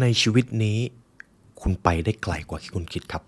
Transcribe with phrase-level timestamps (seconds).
[0.00, 0.78] ในชีวิตนี้
[1.60, 3.22] คุณไปได้ไกลกว่าที่คุณคิดครับ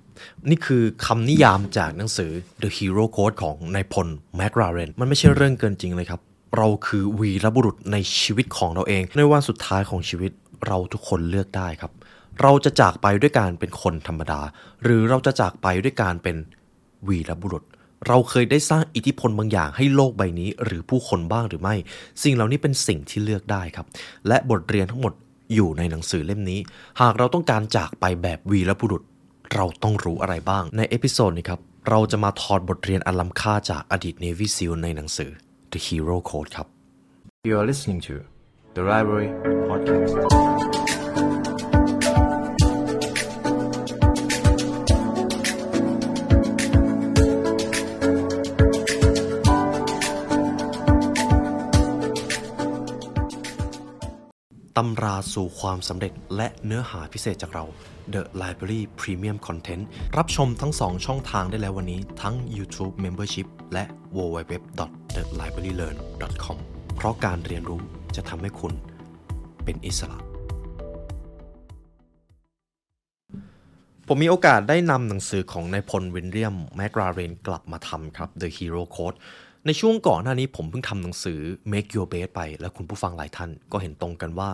[0.50, 2.30] นี่คือคำนิยามจากหนังสือ
[2.62, 6.20] The Hero Code ของนายพลแมกราเรนมันไม่ใช่เรื่องเกินจริงเลยครับ
[6.56, 10.32] เราคือวีรบุรุษในชีวิตของเราเอง ในวันสุดท้ายของชีวิต
[10.66, 11.92] เราทุกคนเลือกได้ครับ
[12.42, 14.40] เราจะจากไปด้วยการเป็นคนธรรมดา
[14.82, 16.36] หรือเราจะจากไปด้วยการเป็น
[17.08, 17.64] วีรบุรุษ
[18.08, 21.74] เราเคยได้สร้างอิทธิพลบางอย่างให้โลกใบนี้ หรือผู้คนบ้างหรือไม่
[22.22, 23.86] สิ่งเหล่านี้เป็นสิ่งที่เลือกได้ครับ
[24.28, 25.12] และบทเรียนทั้งหมด
[25.54, 26.60] อยู่ในหนังสือเล่มนี้
[27.00, 29.02] หากเราต้องการจากไปแบบวีรบุรุษ
[29.54, 35.30] เราต้องรู้อะไรบ้าง ใน episode นี้ครับ เราจะมาถอดบทเรียนอันล้ำค่าจากอดีต Navy SEAL ในหนังสือ
[35.72, 36.66] The Hero Code ครับ
[37.48, 38.14] You are listening to
[38.76, 39.28] the Library
[39.68, 40.83] Podcast.
[54.78, 57.64] ตำราสู่ความสำเร็จและเนื้อหาพิเศษจากเรา
[58.14, 59.84] The Library Premium Content
[60.16, 63.84] รับชมทั้ง 2 ช่องทางได้แล้ววันนี้ทั้ง YouTube Membership และ
[64.16, 66.58] www.thelibrarylearn.com
[66.96, 67.80] เพราะการเรียนรู้
[68.16, 68.72] จะทำให้คุณ
[69.64, 70.18] เป็นอิสระ
[74.06, 79.18] ผมมีโอกาสได้นำหนังสือของนายพลวินเลียมแมกราเรนกลับมาทำครับ The Hero Code
[79.66, 81.40] ในช่วงก่อนหน้านี้ผมเพิ่งทำหนังสือ
[81.72, 84.50] Make Your Best ไป แล้วคุณผู้ฟังหลายท่านก็เห็นตรงกันว่า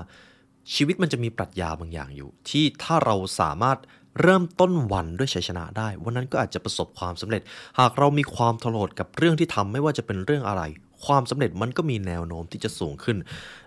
[0.75, 3.78] ชีวิตมันจะมีปรัชญาบางอย่างอยู่ ที่ถ้าเราสามารถ
[4.20, 7.42] เริ่มต้นวันด้วยชัยชนะได้ วันนั้นก็อาจจะประสบความสำเร็จ
[7.78, 10.62] หากเรามีความทรหดกับเรื่องที่ทำไม่ว่าจะเป็นเรื่องอะไร
[11.05, 13.17] ความสำเร็จมันก็มีแนวโน้มที่จะสูงขึ้น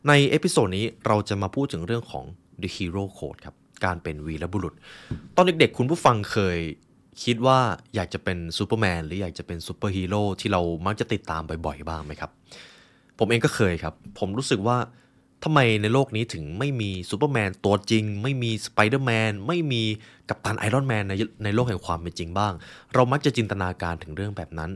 [0.08, 2.26] ใน episode นี้เราจะมาพูดถึงเรื่องของ
[2.62, 4.74] The Hero Code ครับ การเป็นวีรบุรุษ
[5.36, 6.58] ตอนเด็กๆ คุณผู้ฟังเคย
[7.24, 7.60] คิดว่า
[7.96, 12.32] อยากจะเป็นซูเปอร์แมนหรืออยากจะเป็นซูเปอร์ฮีโร่ที่เรามักจะติดตามบ่อยๆ บ้างไหมครับ
[13.20, 14.78] ผมเองก็เคยครับ ผมรู้สึกว่า
[15.44, 19.84] ทำไมในโลกนี้ถึงไม่มีซูเปอร์แมนตัวจริง ไม่มีสไปเดอร์แมนไม่มี
[20.30, 22.54] กัปตันไอรอนแมนในในโลกแห่งความเป็นจริงบ้าง
[22.94, 24.72] เรามักจะจินตนาการถึงเรื่องแบบนั้น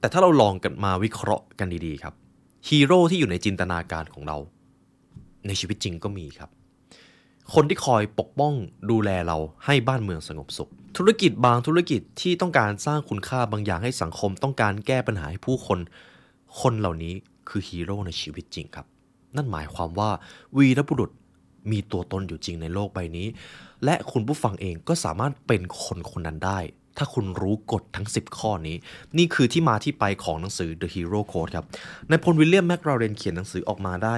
[0.00, 2.14] แต่ถ้าเราลองกันมาวิเคราะห์กันดีๆครับ
[2.68, 4.36] ฮีโร่ที่อยู่ในจินตนาการของเรา
[5.46, 6.50] ในชีวิตจริงก็มีครับ
[7.54, 8.54] คนที่คอยปกป้อง
[8.90, 15.78] ดูแลเราให้บ้านเมืองสงบสุข ธุรกิจบางธุรกิจที่ต้องการสร้างคุณค่าบางอย่างให้สังคม ต้องการแก้ปัญหาให้ผู้คน
[16.60, 17.14] คนเหล่านี้
[17.48, 18.86] คือฮีโร่ในชีวิตจริงครับ
[19.36, 20.10] นั่นหมายความว่า
[20.56, 21.10] วีรบุรุษ
[21.70, 23.26] มีตัวตนอยู่จริงในโลกใบนี้
[23.84, 26.58] และคุณผู้ฟังเองก็สามารถเป็นคนคนนั้นได้
[26.96, 28.76] ถ้าคุณรู้กฎทั้ง 10 ข้อนี้
[29.18, 34.16] นี่คือที่มาที่ไปของหนังสือ The Hero Code ครับนายพลวิลเลียมแมคราเวนเขียนหนังสือออกมาได้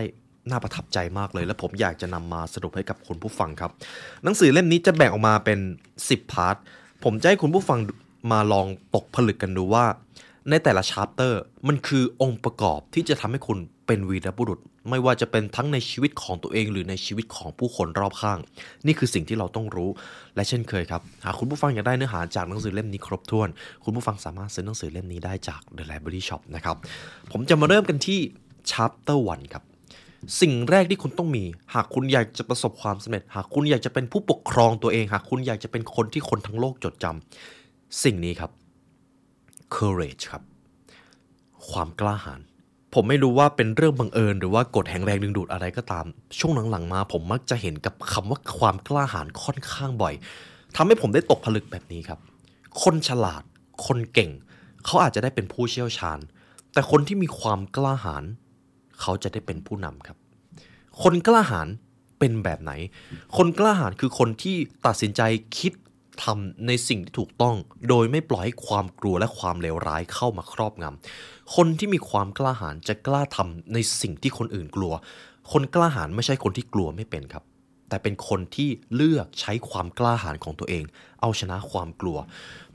[0.49, 3.71] น่าประทับใจมากเลย และผมอยากจะนำมาสรุปให้กับคุณผู้ฟังครับ
[4.25, 5.59] หนังสือเล่มนี้จะแบ่งออกมาเป็น
[5.99, 6.57] 10 part
[7.05, 7.79] ผมจะให้คุณผู้ฟัง
[8.33, 9.85] มาลองตกผลึกกันดูว่า
[10.51, 18.39] ในแต่ละชาร์เตอร์มันคือองค์ประกอบที่จะทำให้คุณเป็นวีรบุรุษ ไม่ว่าจะเป็นทั้งในชีวิตของตัวเองหรือในชีวิตของผู้คนรอบข้าง
[18.87, 19.91] นี่คือสิ่งที่เราต้องรู้
[20.35, 23.49] และเช่นเคยครับ หากคุณผู้ฟังอยากได้เนื้อหาจากหนังสือเล่มนี้ครบถ้วน
[23.85, 26.77] คุณผู้ฟังสามารถซื้อหนังสือเล่มนี้ได้จาก The Library Shop นะครับ
[27.33, 28.21] ผมจะมาเริ่มกันที่
[28.71, 29.65] Chapter 1 ครับ
[30.41, 31.45] สิ่งแรกที่คุณต้องมี
[31.75, 38.51] หากคุณอยากจะประสบความสำเร็จ หากคุณอยากจะเป็นผู้ปกครองตัวเอง หากคุณอยากจะเป็นคนที่คนทั้งโลกจดจำสิ่งนี้ครับ
[39.77, 40.43] courage ครับ
[41.71, 42.41] ความกล้าหาญ
[42.95, 46.07] ผมไม่รู้ว่าเป็นเรื่องบังเอิญ หรือว่ากฎแห่งแรงดึงดูดอะไรก็ตาม
[46.39, 50.15] ช่วงหลังๆมา ผมมักจะเห็นกับคำว่าความกล้าหาญค่อนข้างบ่อย
[50.77, 52.19] ทำให้ผมได้ตกผลึกแบบนี้ครับ
[52.83, 53.43] คนฉลาด
[53.87, 54.31] คนเก่ง
[54.85, 56.19] เขาอาจจะได้เป็นผู้เชี่ยวชาญ
[56.73, 58.25] แต่คนที่มีความกล้าหาญ
[59.01, 60.17] เขาจะได้เป็นผู้นำครับ
[61.03, 61.69] คนกล้าหาญ
[62.19, 62.73] เป็นแบบไหน
[63.37, 64.57] คนกล้าหาญคือคนที่
[64.87, 65.23] ตัดสินใจ
[65.59, 65.73] คิด
[66.25, 67.57] ทำในสิ่งที่ถูกต้อง
[67.89, 74.93] โดยไม่ปล่อยให้ความกลัวและความเลวร้ายเข้ามาครอบงำคนที่มีความกล้าหาญจะกล้าทำในสิ่งที่คนอื่นกลัว
[75.53, 77.45] คนกล้าหาญไม่ใช่คนที่กลัวไม่เป็นครับ
[77.89, 80.85] แต่เป็นคนที่เลือกใช้ความกล้าหาญของตัวเอง
[81.21, 82.19] เอาชนะความกลัว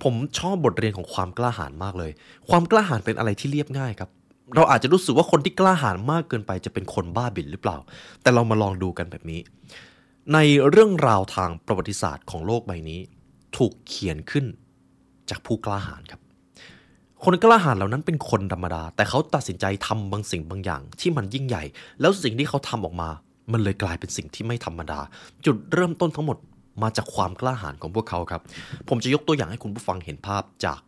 [0.03, 2.11] ผมชอบบทเรียนของความกล้าหาญมากเลย
[2.49, 4.09] ความกล้าหาญเป็นอะไรที่เรียบง่ายครับ
[4.55, 7.77] เราอาจจะรู้สึกว่าคนที่กล้าหาญมากเกินไปจะเป็นคนบ้าบิ่นหรือเปล่า
[8.21, 9.39] แต่เรามาลองดูกันแบบนี้
[10.33, 10.37] ใน
[10.69, 12.99] เรื่องราวทางประวัติศาสตร์ของโลกใบนี้
[13.57, 14.45] ถูกเขียนขึ้น
[15.29, 16.21] จากผู้กล้าหาญครับ
[17.23, 21.63] คนกล้าหาญเหล่านั้นเป็นคนธรรมดา แต่เขาตัดสินใจทำบางสิ่งบางอย่าง ที่มันยิ่งใหญ่
[22.01, 23.09] แล้วสิ่งที่เขาทำออกมา
[23.51, 24.99] มันเลยกลายเป็นสิ่งที่ไม่ธรรมดา
[25.45, 26.37] จุดเริ่มต้นทั้งหมด
[26.83, 28.41] มาจากความกล้าหาญของพวกเขาครับ
[28.89, 30.79] ผมจะยกตัวอย่างให้คุณผู้ฟังเห็นภาพจาก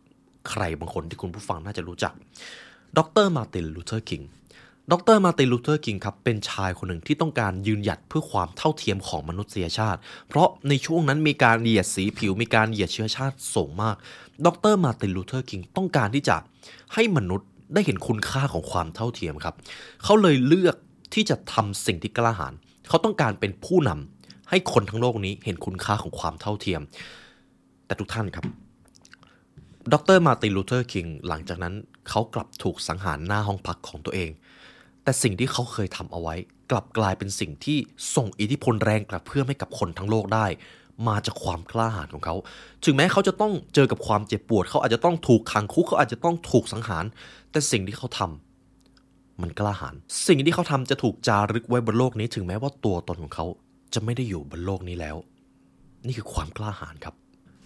[0.50, 2.12] ใครบางคนที่คุณผู้ฟังน่าจะรู้จัก
[2.96, 4.22] ดรมาร์ตินลูเทอร์คิง
[4.92, 13.96] ดรมาร์ตินลูเทอร์คิงครับเป็นชายคนหนึ่งที่ต้องการยืนหยัดเพื่อความเท่าเทียมของมนุษยชาติ เพราะในช่วงนั้นมีการเหยียดสีผิวมีการเหยียดเชื้อชาติสูงมาก
[14.46, 16.36] ดรมาร์ตินลูเทอร์คิงต้องการที่จะ
[16.94, 19.54] ให้มนุษย์ได้เห็นคุณค่าของความเท่าเทียมครับ
[20.04, 20.76] เขาเลยเลือก
[21.14, 22.54] ที่จะทำสิ่งที่กล้าหาญ
[22.88, 23.90] เขาต้องการเป็นผู้นำ
[24.50, 26.80] ให้คนทั้งโลกนี้เห็นคุณค่าของความเท่าเทียม
[27.86, 28.44] แต่ทุกท่านครับ
[29.92, 31.74] ดรมาร์ตินลูเทอร์คิงหลังจากนั้น
[32.10, 34.30] เขากลับถูกสังหารหน้าห้องพักของตัวเอง
[35.02, 36.34] แต่สิ่งที่เขาเคยทำเอาไว้
[36.70, 37.78] กลับกลายเป็นสิ่งที่
[38.14, 40.46] ส่งอิทธิพลแรงกระเพื่อมให้กับคนทั้งโลกได้
[41.08, 42.36] มาจากความกล้าหาญของเขา
[42.84, 47.04] ถึงแม้เขาจะต้องเจอกับความเจ็บปวด เขาอาจจะต้องถูกขังคุก เขาอาจจะต้องถูกสังหาร
[47.50, 49.94] แต่สิ่งที่เขาทำมันกล้าหาญ
[50.26, 53.46] สิ่งที่เขาทำจะถูกจารึกไว้บนโลกนี้ ถึงแม้ว่าตัวตนของเขา
[53.94, 55.16] จะไม่ได้อยู่บนโลกนี้แล้ว
[56.06, 57.14] นี่คือความกล้าหาญครับ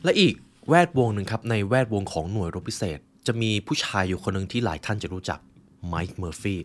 [0.05, 0.35] และอีก
[0.69, 5.39] แวดวงหนึ่งครับในแวดวงของหน่วยรบพิเศษ จะมีผู้ชายอยู่คนหนึ่งที่หลายท่านจะรู้จัก
[5.89, 6.61] ไมค์เมอร์ฟี่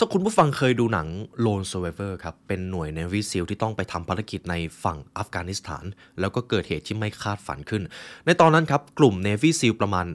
[0.00, 1.08] ถ้าคุณผู้ฟังเคยดูหนัง
[1.44, 4.54] Lone Survivor ครับ เป็นหน่วย Navy SEAL ที่ต้องไปทำภารกิจใน
[4.84, 5.84] ฝั่งอัฟกานิสถาน
[6.20, 7.82] แล้วก็เกิดเหตุที่ไม่คาดฝันขึ้น
[8.26, 10.06] ในตอนนั้นครับ กลุ่ม Navy SEAL ประมาณ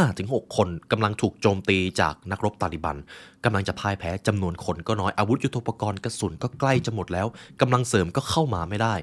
[0.00, 2.96] 5-6 คนกำลังถูกโจมตีจากนักรบตาลิบัน
[3.44, 7.26] กำลังจะพ่ายแพ้จำนวนคนก็น้อยอาวุธยุทโธปกรณ์กระสุนก็ใกล้จะหมดแล้ว
[7.60, 8.94] กำลังเสริมก็เข้ามาไม่ได้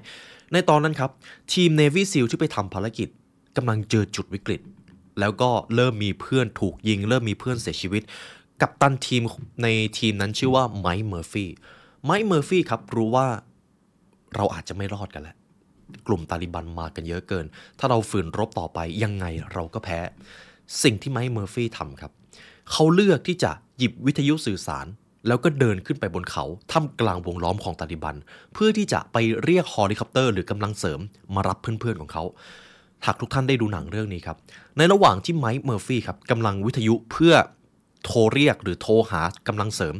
[0.53, 1.11] ในตอนนั้นครับ
[1.53, 3.07] ทีม Navy SEAL ที่ไปทำภารกิจ
[3.57, 4.61] กำลังเจอจุดวิกฤต
[5.21, 8.03] แล้วก็เริ่มมีเพื่อนถูกยิง เริ่มมีเพื่อนเสียชีวิต
[8.61, 9.21] กัปตันทีม
[9.63, 11.49] ในทีมนั้นชื่อว่าไมค์เมอร์ฟี่
[12.05, 13.27] ไมค์เมอร์ฟี่ครับรู้ว่า
[14.35, 15.35] เราอาจจะไม่รอดกันแล้ว
[16.07, 17.45] กลุ่มตาลิบันมากันเยอะเกิน
[17.79, 19.99] ถ้าเราฝืนรบต่อไปยังไงเราก็แพ้
[20.83, 22.11] สิ่งที่ไมค์เมอร์ฟี่ทำครับ
[22.71, 24.87] เขาเลือกที่จะหยิบวิทยุสื่อสาร
[25.27, 28.15] แล้วก็เดินขึ้นไปบนเขาท่ามกลางวงล้อมของตาลิบัน
[28.53, 30.99] เพื่อที่จะไปเรียกเฮลิคอปเตอร์หรือกำลังเสริม
[31.35, 32.23] มารับเพื่อนๆของเขา
[33.05, 34.37] หากทุกท่านได้ดูหนังเรื่องนี้ครับ
[34.77, 37.33] ในระหว่างที่ไมค์เมอร์ฟี่ครับกำลังวิทยุเพื่อ
[38.03, 39.95] โทรเรียกหรือโทรหากำลังเสริม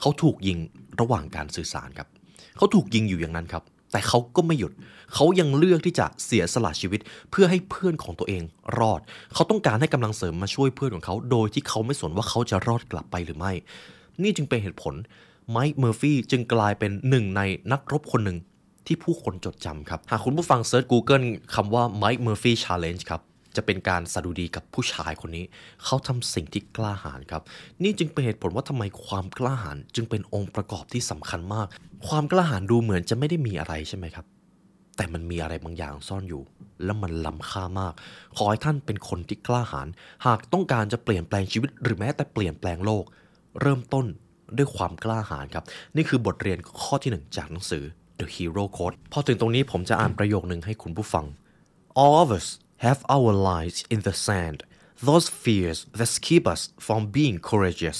[0.00, 0.58] เขาถูกยิง
[1.00, 2.08] ระหว่างการสื่อสารครับ
[2.56, 3.62] เขาถูกยิงอยู่อย่างนั้นครับ
[3.92, 4.72] แต่เขาก็ไม่หยุด
[5.14, 7.00] เขายังเลือกที่จะเสียสละชีวิต
[7.30, 8.42] เพื่อให้เพื่อนของตัวเอง
[8.78, 9.00] รอด
[9.34, 13.52] เขาต้องการให้กำลังเสริมมาช่วยเพื่อนของเขา โดยที่เขาไม่สนว่าเขาจะรอดกลับไปหรือไม่
[14.22, 14.94] นี่จึงเป็นเหตุผล
[15.50, 17.42] ไมค์เมอร์ฟี่จึงกลายเป็นหนึ่งใน
[17.72, 18.38] นักรบคนหนึ่ง
[18.86, 21.24] ที่ผู้คนจดจำครับ หากคุณผู้ฟังเซิร์ช Google
[21.54, 23.22] คำว่า Mike Murphy Challenge ครับ
[23.56, 25.44] จะเป็นการสะดุดีกับผู้ชายคนนี้
[25.84, 27.42] เขาทำสิ่งที่กล้าหาญครับ
[27.82, 31.66] นี่จึงเป็นเหตุผลว่าทำไมความกล้าหาญจึงเป็นองค์ประกอบที่สำคัญมาก
[32.08, 34.26] ความกล้าหาญดูเหมือนจะไม่ได้มีอะไรใช่ไหมครับ
[34.96, 36.42] แต่มันมีอะไรบางอย่างซ่อนอยู่
[36.84, 37.94] และมันล้ำค่ามาก
[38.36, 39.88] ขอให้ท่านเป็นคนที่กล้าหาญ
[40.26, 43.04] หากต้องการจะเปลี่ยนแปลงชีวิต หรือแม้แต่เปลี่ยนแปลงโลก
[43.60, 44.06] เริ่มต้น
[44.56, 45.64] ด้วยความกล้าหาญครับ
[45.96, 47.84] นี่คือบทเรียนข้อที่หนึ่งจากหนังสือ
[48.20, 51.26] The Hero Code พอถึงตรงนี้ผมจะอ่านประโยคหนึ่งให้คุณผู้ฟัง
[52.00, 52.46] All of us
[52.86, 54.58] have our lives in the sand
[55.08, 57.98] those fears that keep us from being courageous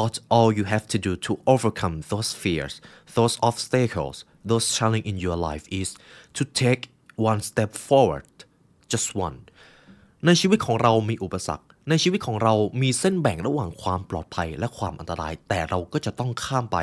[0.00, 2.74] but all you have to do to overcome those fears
[3.16, 4.16] those obstacles
[4.50, 5.88] those challenges in your life is
[6.36, 6.82] to take
[7.30, 8.26] one step forward
[8.92, 9.38] just one
[10.24, 16.78] ในชีวิตของเรามีอุปสรรค ในชีวิตของเรามีเส้นแบ่งระหว่างความปลอดภัยและความอันตราย แต่เราก็จะต้องข้ามไป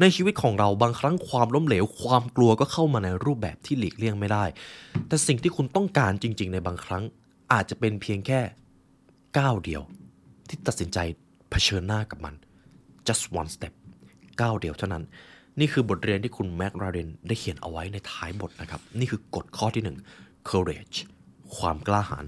[0.00, 4.44] ในชีวิตของเราบางครั้งความล้มเหลว ความกลัวก็เข้ามาในรูปแบบที่หลีกเลี่ยงไม่ได้
[5.08, 7.04] แต่สิ่งที่คุณต้องการจริง ๆ ในบางครั้ง
[7.52, 8.40] อาจจะเป็นเพียงแค่
[9.38, 9.82] ก้าวเดียว
[10.48, 10.98] ที่ตัดสินใจ
[11.50, 12.34] เผชิญหน้ากับมัน
[13.06, 13.72] just one step
[14.40, 15.04] ก้าวเดียวเท่านั้น
[15.58, 19.96] นี่คือบทเรียนที่คุณแม็กราเรนได้เขียนเอาไว้ในท้ายบทนะครับ นี่คือกฎข้อที่หนึ่ง
[20.48, 20.96] courage
[21.56, 22.24] ความกล้าหาญ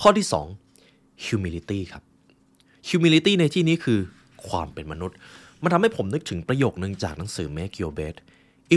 [0.00, 0.69] ข้อที่ 2
[1.26, 2.02] humility ครับ
[2.88, 4.00] humility ในที่นี้คือ
[4.48, 5.16] ความเป็นมนุษย์
[5.62, 8.16] มันทำให้ผมนึกถึงประโยคนึงจากหนังสือ Make Your Bed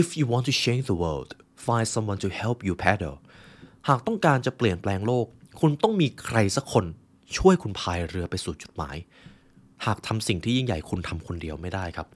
[0.00, 1.30] if you want to change the world
[1.66, 3.16] find someone to help you paddle
[3.88, 5.26] หากต้องการจะเปลี่ยนแปลงโลก
[5.60, 6.84] คุณต้องมีใครสักคน
[7.38, 8.96] ช่วยคุณพายเรือไปสู่จุดหมาย
[9.86, 12.06] หากทำสิ่งที่ยิ่งใหญ่คุณทำคนเดียวไม่ได้ครับ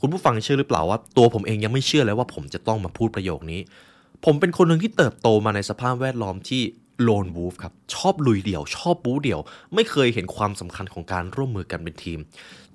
[0.00, 3.60] คุณผู้ฟังเชื่อหรือเปล่าว่า ตัวผมเองยังไม่เชื่อเลยว่าผมจะต้องมาพูดประโยคนี้
[4.24, 6.62] ผมเป็นคนหนึ่งที่เติบโตมาในสภาพแวดล้อมที่
[7.02, 9.40] โลนวูฟครับ ชอบลุยเดี่ยว ชอบบู๊เดี่ยว
[9.74, 12.18] ไม่เคยเห็นความสำคัญของการร่วมมือกันเป็นทีม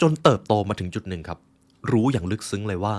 [0.02, 1.40] จนเติบโตมาถึงจุดหนึ่งครับ
[1.92, 2.96] รู้อย่างลึกซึ้งเลยว่า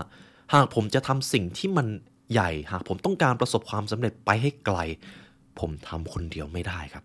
[0.55, 1.87] หากผมจะทำสิ่งที่มัน
[2.33, 4.79] ใหญ่ หากผมต้องการประสบความสำเร็จไปให้ไกล
[5.61, 7.05] ผมทำคนเดียวไม่ได้ครับ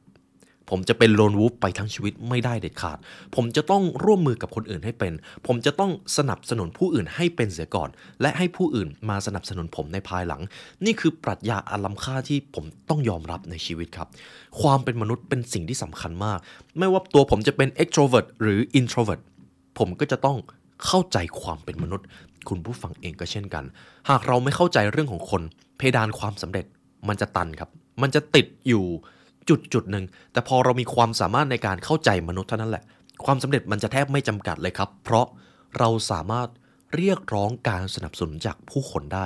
[0.69, 2.97] ผมจะเป็นโลนวูฟไปทั้งชีวิตไม่ได้เด็ดขาด
[3.35, 5.13] ผมจะต้องร่วมมือกับคนอื่นให้เป็น
[5.47, 7.89] ผมจะต้องสนับสนุนผู้อื่นให้เป็นเสียก่อน
[8.21, 10.41] และให้ผู้อื่นมาสนับสนุนผมในภายหลัง
[10.85, 14.07] นี่คือปรัชญาอันล้ำค่าที่ผมต้องยอมรับในชีวิตครับ
[14.61, 16.39] ความเป็นมนุษย์เป็นสิ่งที่สำคัญมาก
[16.77, 19.21] ไม่ว่าตัวผมจะเป็น extrovert หรือ introvert
[19.77, 20.38] ผมก็จะต้อง
[20.85, 22.07] เข้าใจความเป็นมนุษย์
[22.49, 23.63] คุณผู้ฟังเองก็เช่นกัน
[24.09, 25.41] หากเราไม่เข้าใจเรื่องของคน
[25.77, 26.65] เพดานความสำเร็จ
[27.07, 27.69] มันจะตันครับ
[28.01, 28.85] มันจะติดอยู่
[29.50, 32.84] จุดจุดหนึ่งแต่พอเรามีความสามารถในการเข้าใจมนุษย์เท่านั้นแหละ
[33.25, 35.25] ความสำเร็จมันจะแทบไม่จำกัดเลยครับ เพราะ
[35.79, 36.50] เราสามารถ
[36.96, 39.25] เรียกร้องการสนับสนุนจากผู้คนได้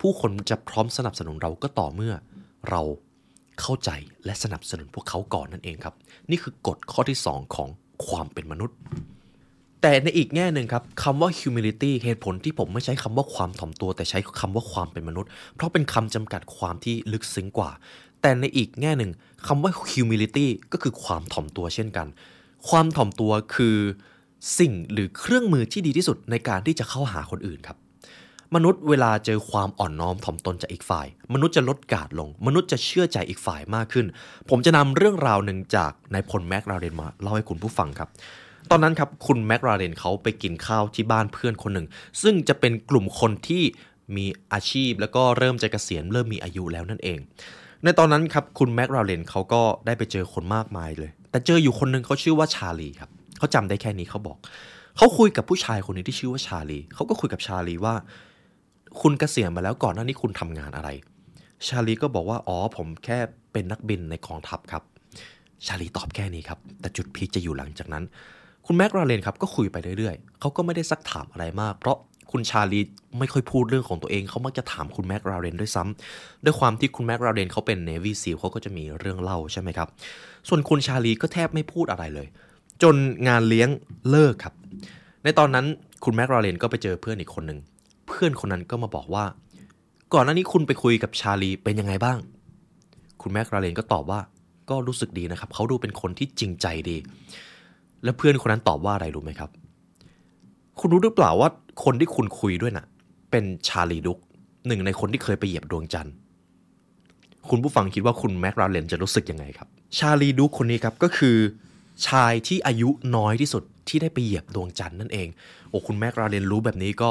[0.00, 2.14] ผู้คนจะพร้อมสนับสนุนเราก็ต่อเมื่อ
[2.70, 2.82] เรา
[3.60, 3.90] เข้าใจ
[4.24, 5.94] และสนับสนุนพวกเขาก่อนนั่นเองครับ
[6.30, 7.68] นี่คือกฎข้อที่ 2 ของ
[8.06, 8.76] ความเป็นมนุษย์
[9.82, 17.70] แแต่ในอีกแง่หนึ่งครับคำว่า humility เหตุผลที่ผมไม่ใช้คำว่าความถ่อมตัว แต่ใช้คำว่าความเป็นมนุษย์ เพราะเป็นคำจำกัดความที่ลึกซึ้งกว่า
[18.22, 19.10] แต่ในอีกแง่หนึ่ง
[19.46, 22.06] คำว่า humility ก็คือความถ่อมตัวเช่นกัน
[22.68, 23.76] ความถ่อมตัวคือ
[24.58, 27.78] สิ่งหรือเครื่องมือที่ดีที่สุดในการที่จะเข้าหาคนอื่นครับ
[28.54, 34.06] มนุษย์เวลาเจอความอ่อนน้อมถ่อมตนจากอีกฝ่าย มนุษย์จะลดกาดลง มนุษย์จะเชื่อใจอีกฝ่ายมากขึ้น
[34.50, 38.08] ผมจะนำเรื่องราวหนึ่งจากนายพลแม็กราเรนมาเล่าให้คุณผู้ฟังครับ
[38.70, 41.86] ตอนนั้นครับคุณแม็กราเรนเขาไปกินข้าวที่บ้านเพื่อนคนหนึ่ง
[42.22, 43.62] ซึ่งจะเป็นกลุ่มคนที่
[44.16, 47.18] มีอาชีพแล้วก็เริ่มจะเกษียณเริ่มมีอายุแล้วนั่นเอง
[47.84, 54.36] ในตอนนั้นครับคุณแม็กราเรนเขาก็ได้ไปเจอคนมากมายเลย แต่เจออยู่คนหนึ่งเขาชื่อว่าชาลีครับเขาจำได้แค่นี้เขาบอก
[54.96, 57.94] เขาคุยกับผู้ชายคนนี้ที่ชื่อว่าชาลีเขาก็คุยกับชาลีว่า
[59.00, 60.88] คุณเกษียณมาแล้วก่อนหน้านี้คุณทำงานอะไร
[61.66, 63.18] ชาลีก็บอกว่าอ๋อผมแค่
[63.52, 64.82] เป็นนักบินในกองทัพครับ
[65.66, 68.04] ชาลีตอบแค่นี้ครับ แต่จุดพีจะอยู่หลังจากนั้น
[68.66, 71.96] คุณแม็กราเลนครับก็คุยไปเรื่อยๆเขาก็ไม่ได้ซักถามอะไรมาก เพราะ
[72.36, 72.80] คุณชาลี
[73.18, 79.88] ไม่ค่อยพูดเรื่องของตัวเอง เขามักจะถามคุณแม็กราเรนด้วยซ้ำด้วยความที่คุณแม็กราเรนเขาเป็นเนวีซีลเขาก็จะมีเรื่องเล่าใช่ไหมครับ
[80.48, 82.26] ส่วนคุณชาลีก็แทบไม่พูดอะไรเลย
[82.82, 82.94] จน
[83.28, 83.68] งานเลี้ยง
[84.10, 84.54] เลิกครับ
[85.24, 85.66] ในตอนนั้น
[86.04, 87.58] คุณแม็กราเรนก็ไปเจอเพื่อนอีกคนหนึ่ง
[88.08, 89.24] เพื่อนคนนั้นก็มาบอกว่า
[90.14, 92.18] ก่อนหน้านี้คุณไปคุยกับชาลีเป็นยังไงบ้าง
[93.22, 94.20] คุณแม็กราเรนก็ตอบว่า
[94.70, 96.96] ก็รู้สึกดีนะครับเขาดูเป็นคนที่จริงใจดี
[98.04, 99.50] แล้วเพื่อนคนนั้นตอบว่าอะไรรู้ไหมครับ
[100.78, 101.48] คุณรู้หรือเปล่าว่า
[101.84, 102.86] คนที่คุณคุยด้วยน่ะ
[103.30, 104.18] เป็นชาลีดุก
[104.66, 106.14] หนึ่งในคนที่เคยไปเหยียบดวงจันทร์
[107.50, 111.36] คุณผู้ฟังคิดว่าคุณแม็กราเรนจะรู้สึกยังไงครับ ชาลีดุกคนนี้ครับก็คือ
[112.08, 115.28] ชายที่อายุน้อยที่สุดที่ได้ไปเหยียบดวงจันทร์นั่นเอง
[115.68, 117.10] โอ้คุณแม็กราเรนรู้แบบนี้ก็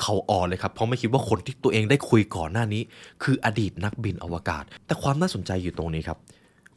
[0.00, 2.82] เขาอ่อนเลยครับ เพราะไม่คิดว่าคนที่ตัวเองได้คุยก่อนหน้านี้
[3.22, 6.18] คืออดีตนักบินอวกาศ แต่ความน่าสนใจอยู่ตรงนี้ครับ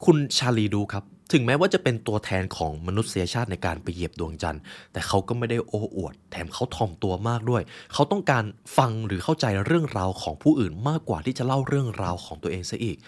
[0.04, 8.44] คุณชาลีดูครับ ถึงแม้ว่าจะเป็นตัวแทนของมนุษยชาติในการไปเหยียบดวงจันทร์แต่เขาก็ไม่ได้โอ้อวด แถมเขาถ่อมตัวมากด้วย เขาต้องการ
[8.76, 12.98] ฟังหรือเข้าใจเรื่องราวของผู้อื่นมากกว่าที่จะเล่าเรื่องราวของตัวเองซะอีก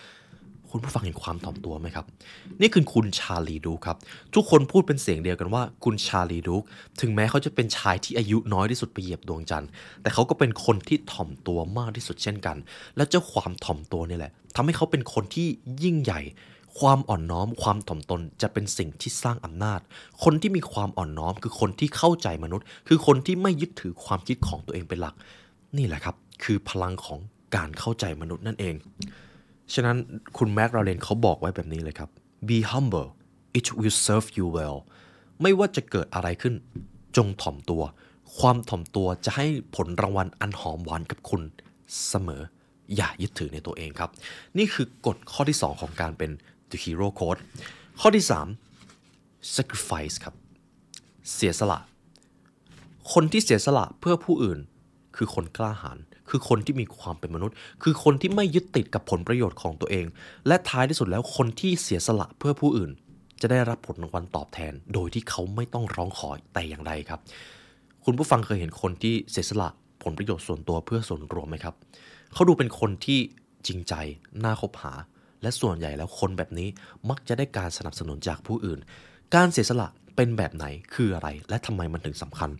[0.75, 2.07] คุณผู้ฟังเห็นความถ่อมตัวไหมครับ
[2.61, 3.97] นี่คือคุณชาลีดูครับ
[4.35, 6.57] ทุกคนพูดเป็นเสียงเดียวกันว่า คุณชาลีดู
[7.01, 9.69] ถึงแม้เขาจะเป็นชายที่อายุน้อยที่สุดไปเหยียบดวงจันทร์
[10.03, 12.57] แต่เขาก็เป็นคนที่ถ่อมตัวมากที่สุดเช่นกัน
[12.97, 15.47] และเจ้าความถ่อมตัวนี่แหละทำให้เขาเป็นคนที่
[15.85, 16.21] ยิ่งใหญ่
[16.79, 19.81] ความอ่อนน้อม ความถ่อมตนจะเป็นสิ่งที่สร้างอำนาจ
[20.25, 25.15] คนที่มีความอ่อนน้อม คือคนที่เข้าใจมนุษย์ คือคนที่ไม่ยึดถือความคิดของตัวเองเป็นหลัก
[25.79, 27.19] นี่แหละครับ คือพลังของ
[27.57, 28.75] การเข้าใจมนุษย์นั่นเอง
[29.75, 29.97] ฉะนั้น
[30.37, 32.11] คุณแม็กราเรนเขาบอกไว้แบบนี้เลยครับ
[32.49, 33.11] be humble
[33.59, 34.79] it will serve you well
[35.43, 36.55] ไม่ว่าจะเกิดอะไรขึ้น
[37.17, 37.83] จงถ่อมตัว
[38.39, 41.43] ความถ่อมตัวจะให้ผลรางวัลอันหอมหวานกับคุณ
[42.09, 42.43] เสมอ
[42.97, 44.11] อย่ายึดถือในตัวเองครับ
[44.59, 46.31] นี่คือกฎข้อที่ 2 ของการเป็น
[46.73, 47.41] the hero code
[48.01, 48.25] ข้อที่
[48.89, 50.35] 3 sacrifice ครับ
[51.35, 51.79] เสียสละ
[53.13, 54.59] คนที่เสียสละเพื่อผู้อื่น
[55.17, 55.99] คือคนกล้าหาญ
[56.31, 60.07] คือคนที่มีความเป็นมนุษย์ คือคนที่ไม่ยึดติดกับผลประโยชน์ของตัวเอง
[60.47, 62.91] และท้ายที่สุดแล้วคนที่เสียสละเพื่อผู้อื่น
[63.41, 67.21] จะได้รับผลรางวัลตอบแทน โดยที่เขาไม่ต้องร้องขอแต่อย่างใดครับ
[68.05, 69.69] คุณผู้ฟังเคยเห็นคนที่เสียสละ
[70.03, 71.75] ผลประโยชน์ส่วนตัวเพื่อส่วนรวมไหมครับ
[72.33, 73.21] เขาดูเป็นคนที่
[73.67, 73.95] จริงใจ
[74.45, 74.93] น่าคบหา
[75.43, 76.69] และส่วนใหญ่แล้วคนแบบนี้
[77.11, 78.79] มักจะได้การสนับสนุนจากผู้อื่น
[79.35, 82.51] การเสียสละเป็นแบบไหนคืออะไร และทำไมมันถึงสำคัญ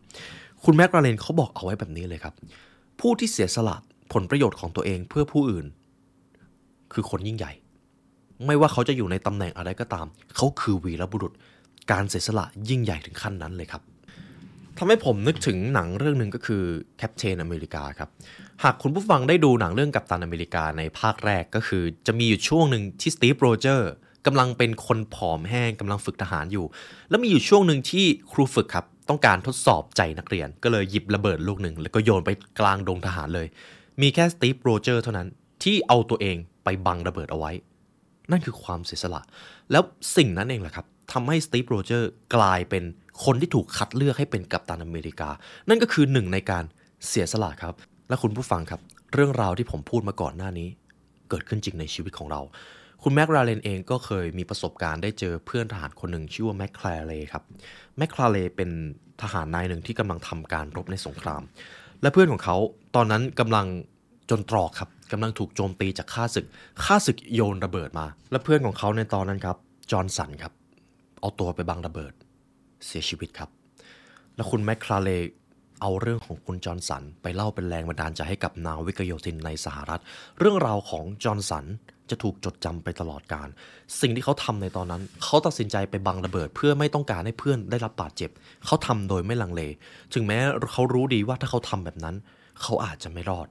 [0.65, 2.35] คุณแม็คราเวนเขาบอกเอาไว้แบบนี้เลยครับ
[3.01, 3.77] ผู้ที่เสียสละ
[4.13, 5.67] ผลประโยชน์ของตัวเองเพื่อผู้อื่น
[6.93, 7.53] คือคนยิ่งใหญ่
[8.47, 11.33] ไม่ว่าเขาจะอยู่ในตำแหน่งอะไรก็ตาม เขาคือวีรบุรุษ
[11.93, 13.83] การเสียสละยิ่งใหญ่ถึงขั้นนั้นเลยครับ
[14.79, 16.63] ทำให้ผมนึกถึงหนังเรื่องหนึ่งก็คือ
[16.97, 18.11] Captain America ครับ
[18.67, 23.91] หากคุณผู้ฟังได้ดูหนังเรื่องกัปตันอเมริกาในภาคแรกก็คือ จะมีอยู่ช่วงหนึ่งที่สตีฟโรเจอร์
[24.27, 26.67] กำลังเป็นคนผอมแห้งกำลังฝึกทหารอยู่
[27.11, 33.47] แล้วมีอยู่ช่วงหนึ่งที่ครูฝึกครับ ต้องการทดสอบใจนักเรียน ก็เลยหยิบระเบิดลูกหนึ่ง แล้วก็โยนไปกลางดงทหารเลย
[34.01, 35.29] มีแค่สตีฟโรเจอร์เท่านั้น
[35.63, 37.53] ที่เอาตัวเองไปบังระเบิดเอาไว้
[38.31, 39.23] นั่นคือความเสียสละ
[39.71, 39.83] แล้ว
[40.17, 42.85] สิ่งนั้นเองแหละครับทำให้สตีฟโรเจอร์กลายเป็น
[43.25, 45.29] คนที่ถูกคัดเลือกให้เป็นกัปตันอเมริกา
[45.69, 46.65] นั่นก็คือหนึ่งในการ
[47.09, 47.75] เสียสละครับ
[48.09, 48.81] และคุณผู้ฟังครับ
[49.15, 50.69] เรื่องราวที่ผมพูดมาก่อนหน้านี้
[51.29, 52.41] เกิดขึ้นจริงในชีวิตของเรา
[53.03, 57.43] คุณแม็กราเลนเองก็เคยมีประสบการณ์ได้เจอเพื่อนทหารคนหนึ่งชื่อว่าแมคคลาเลครับ
[57.99, 58.71] แมคคลาเลเป็น
[59.23, 61.43] ทหารนายหนึ่งที่กำลังทำการรบในสงคราม
[62.03, 62.57] และเพื่อนของเขา
[62.97, 63.67] ตอนนั้นกำลัง
[64.31, 66.47] จนตรอกครับกำลังถูกโจมตีจากข้าศึก
[66.85, 69.57] ข้าศึกโยนระเบิดมา และเพื่อนของเขาในตอนนั้นครับ
[69.91, 70.53] จอห์นสันครับ
[71.21, 72.13] เอาตัวไปบังระเบิด
[72.87, 73.51] เสียชีวิตครับ
[74.37, 75.11] และคุณแมคคลาเล
[75.83, 80.01] เอาเรื่องของคุณจอห์นสัน ไปเล่าเป็นแรงบันดาลใจให้กับนาวิกโยธินในสหรัฐ
[80.39, 81.65] เรื่องราวของจอห์นสัน
[82.11, 83.49] จะถูกจดจำไปตลอดการ
[84.01, 88.31] สิ่งที่เขาทำในตอนนั้น เขาตัดสินใจไปบังระเบิด เพื่อไม่ต้องการให้เพื่อนได้รับบาดเจ็บ
[88.67, 89.63] เขาทำโดยไม่ลังเล
[90.15, 90.39] ถึงแม้
[90.73, 92.17] เขารู้ดีว่าถ้าเขาทำแบบนั้น
[92.63, 93.49] เขาอาจจะไม่รอด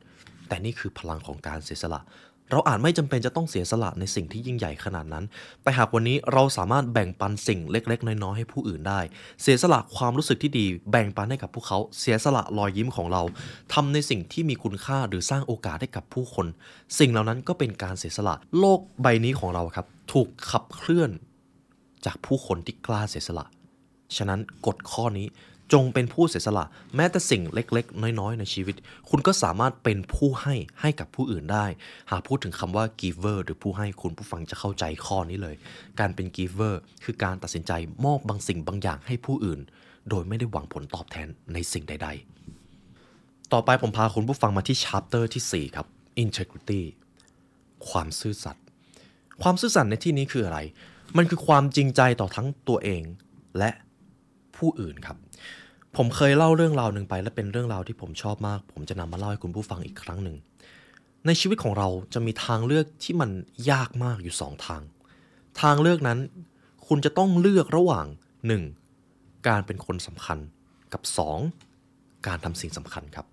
[0.47, 2.01] แต่นี่คือพลังของการเสียสละ
[2.51, 5.25] เราอาจไม่จำเป็นจะต้องเสียสละในสิ่งที่ยิ่งใหญ่ขนาดนั้น
[5.63, 8.99] แต่หากวันนี้เราสามารถแบ่งปันสิ่งเล็ก ๆ น้อยๆให้ผู้อื่นได้
[9.41, 13.21] เสียสละความรู้สึกที่ดี แบ่งปันให้กับพวกเขา เสียสละรอยยิ้มของเรา
[13.73, 16.47] ทำในสิ่งที่มีคุณค่าหรือสร้างโอกาสให้กับผู้คน
[16.99, 21.11] สิ่งเหล่านั้นก็เป็นการเสียสละโลกใบนี้ของเราครับ ถูกขับเคลื่อน
[22.05, 23.45] จากผู้คนที่กล้าเสียสละ
[24.17, 25.27] ฉะนั้นกฎข้อนี้
[25.73, 28.75] จงเป็นผู้เสียสละแม้แต่สิ่งเล็กๆ น้อยๆ ในชีวิต
[29.09, 31.65] คุณก็สามารถเป็นผู้ให้ให้กับผู้อื่นได้
[32.11, 35.55] หากพูดถึงคำว่า giver หรือผู้ให้คุณผู้ฟังจะเข้าใจข้อนี้เลย
[35.99, 37.71] การเป็น giver คือการตัดสินใจ
[38.05, 39.59] มอบบางสิ่งบางอย่างให้ผู้อื่น
[40.09, 42.09] โดยไม่ได้หวังผลตอบแทนในสิ่งใด
[42.79, 45.87] ๆ ต่อไปผมพาคุณผู้ฟังมาที่ chapter ที่ 4 ครับ
[46.23, 46.81] integrity
[47.89, 48.63] ความซื่อสัตย์
[49.41, 50.59] ความซื่อสัตย์ในที่นี้คืออะไร
[51.17, 53.03] มันคือความจริงใจต่อทั้งตัวเอง
[53.57, 53.71] และ
[54.57, 55.17] ผู้อื่นครับ
[55.97, 60.35] ผมเคยเล่าเรื่องราวหนึ่งไป และเป็นเรื่องราวที่ผมชอบมาก ผมจะนำมาเล่าให้คุณผู้ฟังอีกครั้งหนึ่ง
[61.25, 63.29] ในชีวิตของเราจะมีทางเลือกที่มัน
[63.71, 64.81] ยากมากอยู่สองทาง
[65.61, 66.19] ทางเลือกนั้น
[66.87, 68.05] คุณจะต้องเลือกระหว่าง
[68.77, 69.47] 1.
[69.47, 70.37] การเป็นคนสำคัญ
[70.93, 71.01] กับ
[71.65, 72.27] 2.
[72.27, 73.25] การทำสิ่งสำคัญครับ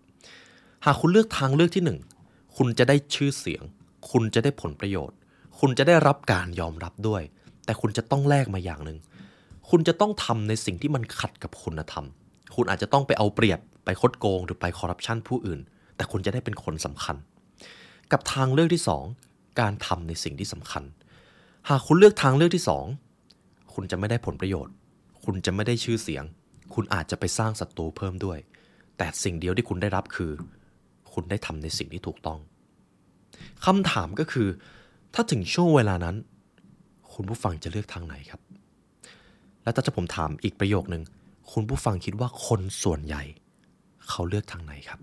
[0.84, 1.84] หากคุณเลือกทางเลือกที่
[2.20, 3.62] 1 คุณจะได้ชื่อเสียง
[4.10, 5.16] คุณจะได้ผลประโยชน์
[5.60, 7.22] คุณจะได้รับการยอมรับด้วย
[7.64, 8.98] แต่คุณจะต้องแลกมาอย่างหนึ่ง
[9.70, 12.06] คุณจะต้องทำในสิ่งที่มันขัดกับคุณธรรม
[12.54, 15.60] คุณอาจจะต้องไปเอาเปรียบไปคดโกงหรือไปคอร์รัปชันผู้อื่น
[15.96, 17.16] แต่คุณจะได้เป็นคนสำคัญ
[18.12, 18.82] กับทางเลือกที่
[19.20, 20.84] 2 การทำในสิ่งที่สำคัญ
[21.68, 22.64] หากคุณเลือกทางเลือกที่
[23.18, 24.74] 2 คุณจะไม่ได้ผลประโยชน์
[25.24, 26.24] คุณจะไม่ได้ชื่อเสียง
[26.74, 28.38] คุณอาจจะไปสร้างศัตรูเพิ่มด้วย
[28.98, 30.30] แต่สิ่งเดียวที่คุณได้รับคือ
[31.12, 32.38] คุณได้ทำในสิ่งที่ถูกต้อง
[33.64, 34.48] คำถามก็คือ
[35.14, 36.16] ถ้าถึงช่วงเวลานั้น
[37.14, 38.40] คุณผู้ฟังจะเลือกทางไหนครับ
[39.62, 41.02] แล้วถ้าจะผมถามอีกประโยคนึง
[41.52, 43.22] คุณผู้ฟังคิดว่าคนส่วนใหญ่
[44.08, 45.00] เขาเลือกทางไหนครับ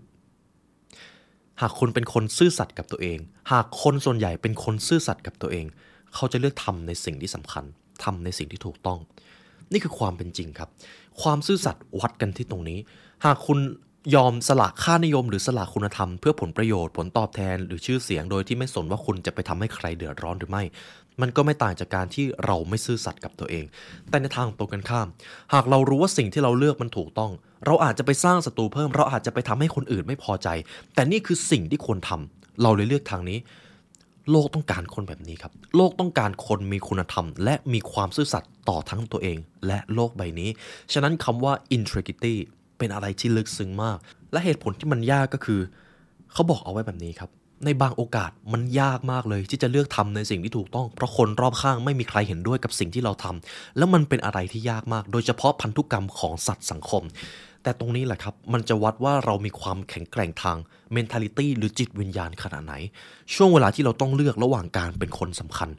[1.62, 3.20] หากคุณเป็นคนซื่อสัตย์กับตัวเอง
[3.52, 5.66] หากคนส่วนใหญ่เป็นคนซื่อสัตย์กับตัวเอง
[6.14, 7.66] เขาจะเลือกทำในสิ่งที่สำคัญ
[8.04, 9.00] ทำในสิ่งที่ถูกต้อง
[9.72, 10.70] นี่คือความเป็นจริงครับ
[11.22, 12.80] ความซื่อสัตย์วัดกันที่ตรงนี้
[13.26, 13.60] หากคุณ
[14.16, 20.64] ยอมสละค่านิยมหรือสละคุณธรรมเพื่อผลประโยชน์ผลตอบแทน หรือชื่อเสียงโดยที่ไม่สนว่าคุณจะไปทำให้ใครเดือดร้อนหรือไม่
[21.22, 23.66] มันก็ไม่ต่างจากการที่เราไม่ซื่อสัตย์กับตัวเอง
[24.10, 25.08] แต่ในทางตรงกันข้าม
[25.54, 27.32] หากเรารู้ว่าสิ่งที่เราเลือกมันถูกต้อง
[27.66, 30.48] เราอาจจะไปสร้างศัตรูเพิ่ม เราอาจจะไปทำให้คนอื่นไม่พอใจ
[30.94, 33.40] แต่นี่คือสิ่งที่ควรทำเราเลยเลือกทางนี้
[34.32, 40.50] โลกต้องการคนแบบนี้ครับ โลกต้องการคนมีคุณธรรม และมีความซื่อสัตย์ต่อทั้งตัวเอง และโลกใบนี้
[40.94, 42.36] ฉะนั้นคำว่า integrity
[42.78, 43.98] เป็นอะไรที่ลึกซึ้งมาก
[44.32, 45.60] และเหตุผลที่มันยากก็คือ
[46.34, 47.30] เขาบอกเอาไว้แบบนี้ครับ
[47.64, 57.04] ในบางโอกาสมันยากมากเลย ที่จะเลือกทำในสิ่งที่ถูกต้อง เพราะคนรอบข้างไม่มีใครเห็นด้วยกับสิ่งที่เราทำแล้วมันเป็นอะไรที่ยากมาก โดยเฉพาะพันธุกรรมของสัตว์สังคม
[57.64, 60.58] แต่ตรงนี้แหละครับ มันจะวัดว่าเรามีความแข็งแกร่งทาง
[60.96, 62.74] mentality หรือจิตวิญญาณขนาดไหน
[63.34, 65.70] ช่วงเวลาที่เราต้องเลือกระหว่างการเป็นคนสำคัญ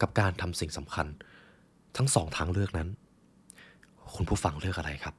[0.00, 1.06] กับการทำสิ่งสำคัญ
[1.96, 2.88] ทั้งสองทางเลือกนั้น
[4.14, 5.14] คุณผู้ฟังเลือกอะไรครับ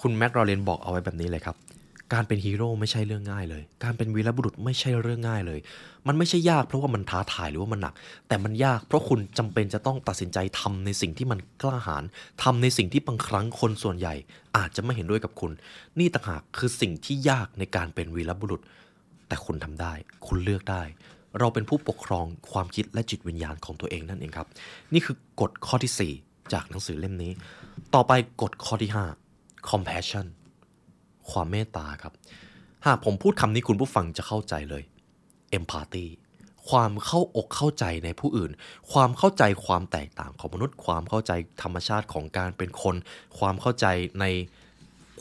[0.00, 1.56] คุณแม็กรอเรนบอกเอาไว้แบบนี้เลยครับ
[2.14, 5.58] การเป็นฮีโร่ไม่ใช่เรื่องง่ายเลย การเป็นวีรบุรุษไม่ใช่เรื่องง่ายเลย
[6.06, 7.94] มันไม่ใช่ยากเพราะว่ามันท้าทายหรือว่ามันหนัก
[8.28, 12.04] แต่มันยากเพราะคุณจำเป็นจะต้องตัดสินใจทำในสิ่งที่มันกล้าหาญ
[12.42, 14.14] ทำในสิ่งที่บางครั้งคนส่วนใหญ่
[14.56, 15.52] อาจจะไม่เห็นด้วยกับคุณ
[15.98, 18.60] นี่ต่างหากคือสิ่งที่ยากในการเป็นวีรบุรุษ
[19.28, 19.92] แต่คุณทำได้
[20.26, 20.82] คุณเลือกได้
[21.38, 24.48] เราเป็นผู้ปกครองความคิดและจิตวิญญาณของตัวเองนั่นเองครับ
[24.92, 27.32] นี่คือกฎข้อที่ 4 จากหนังสือเล่มนี้
[27.94, 28.90] ต่อไปกฎข้อที่
[29.30, 30.26] 5 compassion
[31.30, 32.12] ความเมตตาครับ
[32.86, 34.82] หากผมพูดคำนี้คุณผู้ฟังจะเข้าใจเลย
[35.58, 36.06] empathy
[36.68, 38.50] ความเข้าอกเข้าใจในผู้อื่น
[38.92, 42.96] ความเข้าใจความแตกต่างของมนุษย์ ความเข้าใจธรรมชาติของการเป็นคน
[43.38, 43.86] ความเข้าใจ
[44.20, 44.26] ใน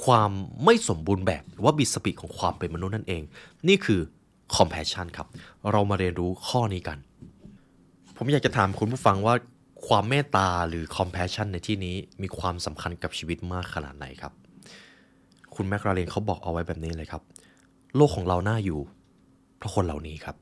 [0.05, 0.31] ความ
[0.63, 3.23] ไม่สมบูรณ์แบบว่าบิดสปีดของความเป็นมนุษย์นั่นเอง
[3.67, 3.99] นี่คือ
[4.55, 5.27] compassion ครับ
[5.71, 6.97] เรามาเรียนรู้ข้อนี้กัน
[8.17, 9.35] ผมอยากจะถามคุณผู้ฟังว่า
[9.87, 14.33] ความเมตตาหรือ compassion ในที่นี้มีความสำคัญกับชีวิตมากขนาดไหนครับ
[15.55, 17.21] คุณแมคราเรนเขาบอกเอาไว้แบบนี้เลยครับ
[17.95, 18.79] โลกของเราน่าอยู่
[19.57, 20.35] เพราะคนเหล่านี้ครับ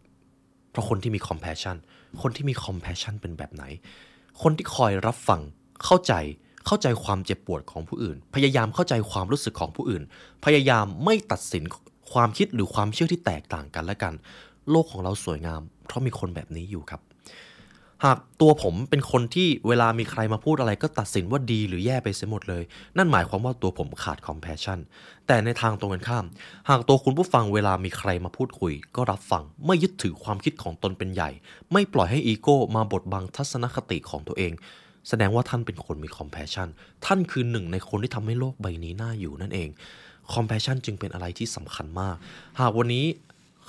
[0.72, 1.78] เพราะคนที่มี compassion
[2.22, 3.64] คนที่มี compassion เป็นแบบไหน
[4.42, 5.42] คนที่คอยรับฟัง
[5.86, 6.14] เข้าใจ
[6.66, 10.04] เข้าใจความเจ็บปวดของผู้อื่น พยายามเข้าใจความรู้สึกของผู้อื่น
[10.46, 11.64] พยายามไม่ตัดสิน
[12.14, 14.14] ความคิดหรือความเชื่อที่แตกต่างกันและกัน
[14.72, 17.02] โลกของเราสวยงาม เพราะมีคนแบบนี้อยู่ครับ
[18.06, 22.64] หากตัวผมเป็นคนที่เวลามีใครมาพูดอะไรก็ตัดสินว่าดีหรือแย่ไปเสียหมดเลย
[22.98, 24.80] นั่นหมายความว่าตัวผมขาด compassion
[25.28, 26.26] แต่ในทางตรงกันข้าม
[26.70, 31.30] หากตัวคุณผู้ฟังเวลามีใครมาพูดคุย ก็รับฟังไม่ยึดถือความคิดของตนเป็นใหญ่
[31.72, 34.52] ไม่ปล่อยให้อีโก้มาบดบังทัศนคติของตัวเอง
[35.10, 36.68] แสดงว่าท่านเป็นคนมี compassion
[37.06, 39.70] ท่านคือหนึ่งในคนที่ทำให้โลกใบนี้น่าอยู่นั่นเอง
[40.34, 42.16] compassion จึงเป็นอะไรที่สำคัญมาก
[42.60, 43.06] หากวันนี้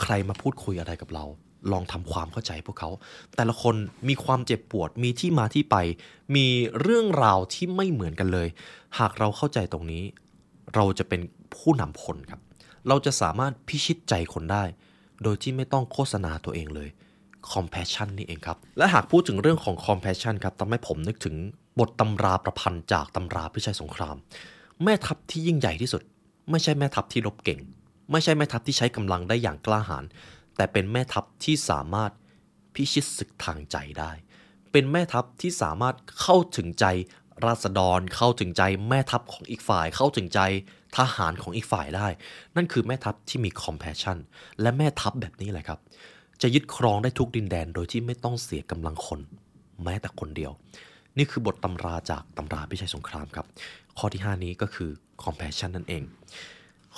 [0.02, 1.26] ใครมาพูดคุยอะไรกับเรา
[1.72, 2.90] ลองทำความเข้าใจพวกเขา
[3.36, 3.74] แต่ละคน
[4.08, 5.76] มีความเจ็บปวดมีที่มาที่ไป
[6.36, 6.46] มี
[6.80, 8.48] เรื่องราวที่ไม่เหมือนกันเลย
[8.98, 10.02] หากเราเข้าใจตรงนี้
[10.74, 11.20] เราจะเป็น
[11.56, 12.40] ผู้นำคนครับ
[12.88, 14.64] เราจะสามารถพิชิตใจคนได้
[15.22, 16.88] โดยที่ไม่ต้องโฆษณาตัวเองเลย
[17.52, 21.34] compassion นี่เองครับ และหากพูดถึงเรื่องของ compassion ครับทำให้ผมนึกถึง
[21.78, 24.16] บทตำราประพันธ์จากตำราพิชัยสงคราม
[24.82, 26.02] แม่ทัพที่ยิ่งใหญ่ที่สุด
[26.50, 27.60] ไม่ใช่แม่ทัพที่รบเก่ง
[28.12, 30.04] ไม่ใช่แม่ทัพที่ใช้กำลังได้อย่างกล้าหาญ
[30.56, 32.12] แต่เป็นแม่ทัพที่สามารถ
[32.74, 34.12] พิชิตศึกทางใจได้
[34.72, 36.86] เป็นแม่ทัพที่สามารถเข้าถึงใจ
[37.46, 40.40] ราษฎร เข้าถึงใจแม่ทัพของอีกฝ่าย เข้าถึงใจ
[40.96, 42.08] ทหารของอีกฝ่ายได้
[42.56, 44.18] นั่นคือแม่ทัพที่มี compassion
[44.60, 45.78] และแม่ทัพแบบนี้แหละครับ
[46.42, 49.20] จะยึดครองได้ทุกดินแดนโดยที่ไม่ต้องเสียกำลังคน
[49.84, 50.52] แม้แต่คนเดียว
[51.18, 53.46] นี่คือบทตำราจากตำราพิชัยสงครามครับ
[53.98, 54.90] ข้อที่ 5 นี้ก็คือ
[55.24, 56.02] compassion นั่นเอง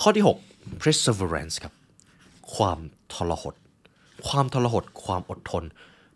[0.01, 1.73] ข้อที่ 6 perseverance ครับ
[2.55, 2.79] ความ
[3.13, 3.55] ทรหด
[4.27, 5.63] ความทรหดความอดทน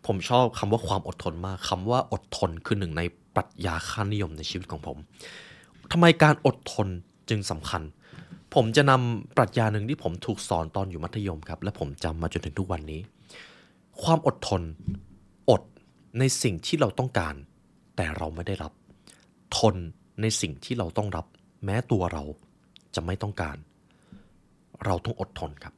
[0.06, 3.02] ผมชอบคำว่าความอดทนมากคำว่าอดทนคือหนึ่งใน
[3.34, 4.96] ปรัชญาค่านิยมในชีวิตของผม
[5.92, 6.88] ทำไมการอดทน
[7.28, 7.82] จึงสำคัญ
[8.54, 13.00] ผมจะนำปรัชญาหนึ่งที่ผมถูกสอนตอนอยู่มัธยมครับ และผมจำมาจนถึงทุกวันนี้
[14.02, 14.62] ความอดทน
[15.50, 15.62] อด
[16.18, 17.34] ในสิ่งที่เราต้องการ
[17.96, 18.72] แต่เราไม่ได้รับ
[19.58, 19.74] ทน
[20.20, 21.26] ในสิ่งที่เราต้องรับ
[21.64, 22.22] แม้ตัวเรา
[22.94, 23.56] จะไม่ต้องการ
[24.86, 25.74] เราต้องอดทนครับ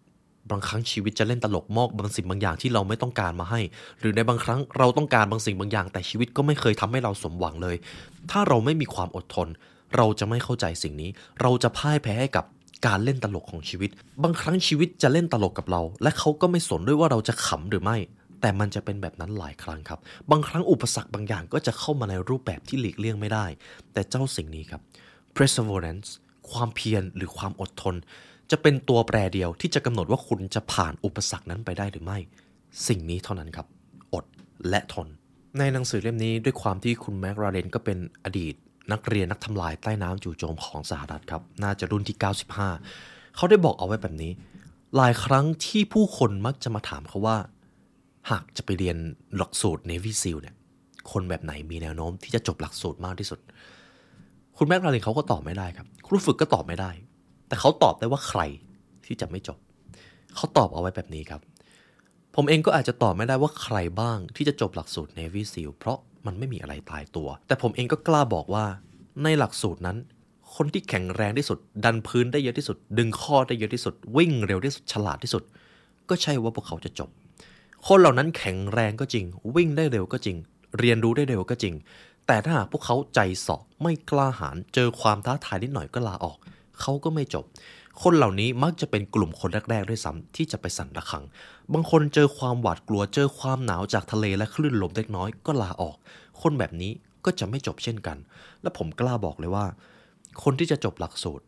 [0.50, 3.60] บางครั้งชีวิตจะเล่นตลกมอกบางสิ่งบางอย่างที่เราไม่ต้องการมาให้
[4.00, 7.76] หรือในบางครั้งเราต้องการบางสิ่งบางอย่าง แต่ชีวิตก็ไม่เคยทำให้เราสมหวังเลย
[8.30, 9.48] ถ้าเราไม่มีความอดทน
[9.96, 11.10] เราจะไม่เข้าใจสิ่งนี้
[11.42, 12.44] เราจะพ่ายแพ้ให้กับ
[12.86, 13.90] การเล่นตลกของชีวิต
[14.22, 17.96] บางครั้งชีวิตจะเล่นตลกกับเรา และเขาก็ไม่สนด้วยว่าเราจะขำหรือไม่
[18.40, 19.98] แต่มันจะเป็นแบบนั้นหลายครั้งครับ
[20.30, 23.46] บางครั้งอุปสรรคบางอย่างก็จะเข้ามาในรูปแบบที่หลีกเลี่ยงไม่ได้
[23.92, 24.80] แต่เจ้าสิ่งนี้ครับ
[25.36, 26.08] perseverance
[26.50, 27.94] ความเพียรหรือความอดทน
[28.50, 32.18] จะเป็นตัวแปรเดียวที่จะกำหนดว่าคุณจะผ่านอุปสรรคนั้นไปได้หรือไม่
[32.88, 33.66] สิ่งนี้เท่านั้นครับ
[34.14, 34.24] อด
[34.68, 35.08] และทน
[35.58, 38.54] ในหนังสือเล่มนี้ด้วยความที่คุณแม็กราเรนก็เป็นอดีต
[38.92, 42.16] นักเรียนนักทำลายใต้น้ำจู่โจมของสหรัฐครับ น่าจะรุ่นที่
[42.76, 44.32] 95 เขาได้บอกเอาไว้แบบนี้
[44.96, 47.36] หลายครั้งที่ผู้คนมักจะมาถามเขาว่า
[48.30, 48.96] หากจะไปเรียน
[49.36, 50.54] หลักสูตร Navy SEAL เนี่ย
[51.12, 53.38] คนแบบไหนมีแนวโน้มที่จะจบหลักสูตรมากที่สุด
[54.56, 56.90] คุณแม็กราเรนเขาก็ตอบไม่ได้ครับครูฝึกก็ตอบไม่ได้
[57.54, 58.40] แต่เขาตอบได้ว่าใคร
[59.06, 59.58] ที่จะไม่จบ
[60.36, 61.40] เขาตอบเอาไว้แบบนี้ครับ
[62.34, 68.64] ผมเองก็อาจจะตอบไม่ได้ว่าใครบ้างที่จะจบหลักสูตร Navy SEAL เพราะมันไม่มีอะไรตายตัว แต่ผมเองก็กล้าบอกว่า
[69.22, 69.96] ในหลักสูตรนั้น
[70.54, 75.42] คนที่แข็งแรงที่สุด ดันพื้นได้เยอะที่สุด ดึงข้อได้เยอะที่สุด วิ่งเร็วที่สุดฉลาดที่สุด
[76.08, 77.10] ก็ใช่ว่าพวกเขาจะจบ
[77.86, 79.24] คนเหล่านั้นแข็งแรงก็จริง
[79.56, 80.36] วิ่งได้เร็วก็จริง
[80.78, 81.74] เรียนรู้ได้เร็วก็จริง
[82.26, 86.38] แต่ถ้าหากพวกเขาใจสอบไม่กล้าหาญเจอความท้าทายนิดหน่อยก็ลาออก
[86.80, 87.44] เขาก็ไม่จบ
[88.02, 91.24] คนเหล่านี้มักจะเป็นกลุ่มคนแรกๆด้วยซ้ำที่จะไปสั่นระฆัง
[91.72, 95.96] บางคนเจอความหวาดกลัวเจอความหนาวจากทะเลและคลื่นลมเล็กน้อยก็ลาออก
[96.42, 96.92] คนแบบนี้
[97.24, 98.18] ก็จะไม่จบเช่นกัน
[98.62, 99.66] และผมกล้าบอกเลยว่า
[100.42, 101.44] คนที่จะจบหลักสูตร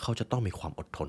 [0.00, 1.08] เขาจะต้องมีความอดทน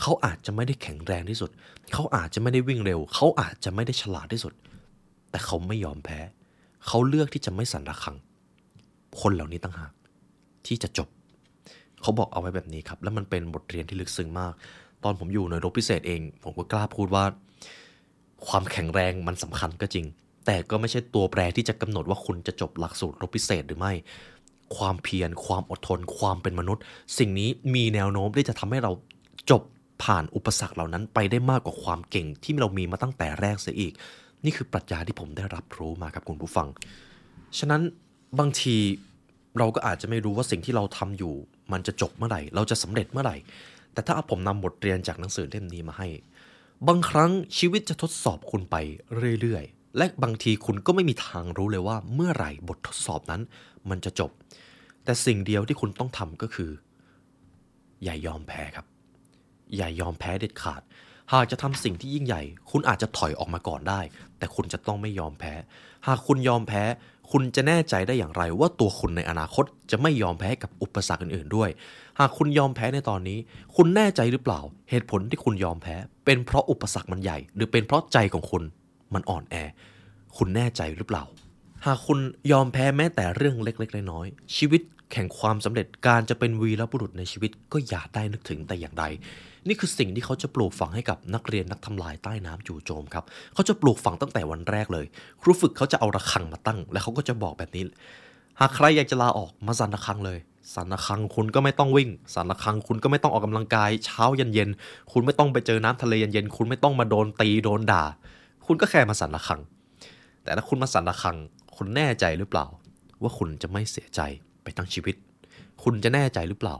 [0.00, 1.50] เขาอาจจะไม่ได้แข็งแรงที่สุด
[1.92, 4.52] เขาอาจจะไม่ได้วิ่งเร็ว เขาอาจจะไม่ได้ฉลาดที่สุด
[5.30, 6.18] แต่เขาไม่ยอมแพ้
[6.86, 8.16] เขาเลือกที่จะไม่สั่นระฆัง
[9.20, 9.92] คนเหล่านี้ตั้งหาก
[10.66, 11.08] ที่จะจบ
[12.02, 14.52] เขาบอกเอาไว้แบบนี้ครับ แล้วมันเป็นบทเรียนที่ลึกซึ้งมาก
[15.04, 17.24] ตอนผมอยู่ในรบพิเศษเอง ผมก็กล้าพูดว่า
[18.46, 20.06] ความแข็งแรงมันสำคัญก็จริง
[20.46, 23.92] แต่ก็ไม่ใช่ตัวแปรที่จะกำหนดว่าคุณจะจบหลักสูตรรบพิเศษหรือไม่
[24.76, 26.82] ความเพียร ความอดทน ความเป็นมนุษย์
[27.18, 28.92] สิ่งนี้มีแนวโน้มที่จะทำให้เรา
[29.50, 29.62] จบ
[30.02, 33.92] ผ่านอุปสรรคเหล่านั้นไปได้มากกว่าความเก่งที่เรามีมาตั้งแต่แรกเสียอีก
[34.44, 36.68] นี่คือปรัชญาที่ผมได้รับรู้มาครับคุณผู้ฟัง
[37.58, 37.82] ฉะนั้น
[38.38, 38.76] บางที
[39.58, 41.34] เราก็อาจจะไม่รู้ว่าสิ่งที่เราทำอยู่
[41.72, 43.36] มันจะจบเมื่อไหร่ เราจะสำเร็จเมื่อไหร่
[43.92, 46.08] แต่ถ้าผมนำบทเรียนจากหนังสือเล่มนี้มาให้
[46.88, 48.76] บางครั้งชีวิตจะทดสอบคุณไป
[49.40, 53.42] เรื่อยๆ และบางทีคุณก็ไม่มีทางรู้เลยว่าเมื่อไหร่บททดสอบนั้น
[53.90, 54.30] มันจะจบ
[55.04, 56.70] แต่สิ่งเดียวที่คุณต้องทำก็คือ
[58.04, 58.86] อย่ายอมแพ้ครับ
[59.76, 60.82] อย่ายอมแพ้เด็ดขาด
[61.32, 64.00] หากจะทำสิ่งที่ยิ่งใหญ่ คุณอาจจะถอยออกมาก่อนได้
[64.38, 65.54] แต่คุณจะต้องไม่ยอมแพ้
[66.06, 66.82] หากคุณยอมแพ้
[67.30, 71.70] คุณจะแน่ใจได้อย่างไรว่าตัวคุณในอนาคตจะไม่ยอมแพ้กับอุปสรรคอื่นๆด้วย
[72.18, 73.38] หากคุณยอมแพ้ในตอนนี้
[73.76, 74.60] คุณแน่ใจหรือเปล่า
[74.90, 78.62] เหตุผลที่คุณยอมแพ้ เป็นเพราะอุปสรรคมันใหญ่ หรือเป็นเพราะใจของคุณ
[79.14, 79.54] มันอ่อนแอ
[80.36, 81.24] คุณแน่ใจหรือเปล่า
[81.86, 82.18] หากคุณ
[82.52, 89.04] ยอมแพ้แม้แต่เรื่องเล็กๆน้อยๆชีวิตแข่งความสำเร็จการจะเป็นวีรบุรุษในชีวิตก็อย่าได้นึกถึงแต่อย่างใด
[89.68, 95.06] นี่คือสิ่งที่เขาจะปลูกฝังให้กับนักเรียนนักทำลายใต้น้ำจู่โจมครับเขาจะปลูกฝังตั้งแต่วันแรกเลย
[95.42, 97.84] ครูฝึกเขาจะเอาระฆังมาตั้ง และเขาก็จะบอกแบบนี้
[98.60, 100.38] หากใครอยากจะลาออกมาสั่นระฆังเลย
[100.74, 108.04] สั่นระฆังคุณก็ไม่ต้องวิ่งสั่นระฆังคุณก็ไม่ต้องออกกำลังกายเช้าเย็นๆคุณไม่ต้องไปเจอน้ำทะเลเย็นๆคุณไม่ต้องมาโดนตีโดนด่า
[108.66, 109.60] คุณก็แค่มาสั่นระฆัง
[110.42, 111.36] แต่ถ้าคุณมาสั่นระฆัง
[111.76, 112.66] คุณแน่ใจหรือเปล่า
[113.22, 114.20] ว่าคุณจะไม่เสียใจ
[114.62, 115.14] ไปทั้งชีวิต
[115.82, 116.76] คุณจะแน่ใจหรือเปล่า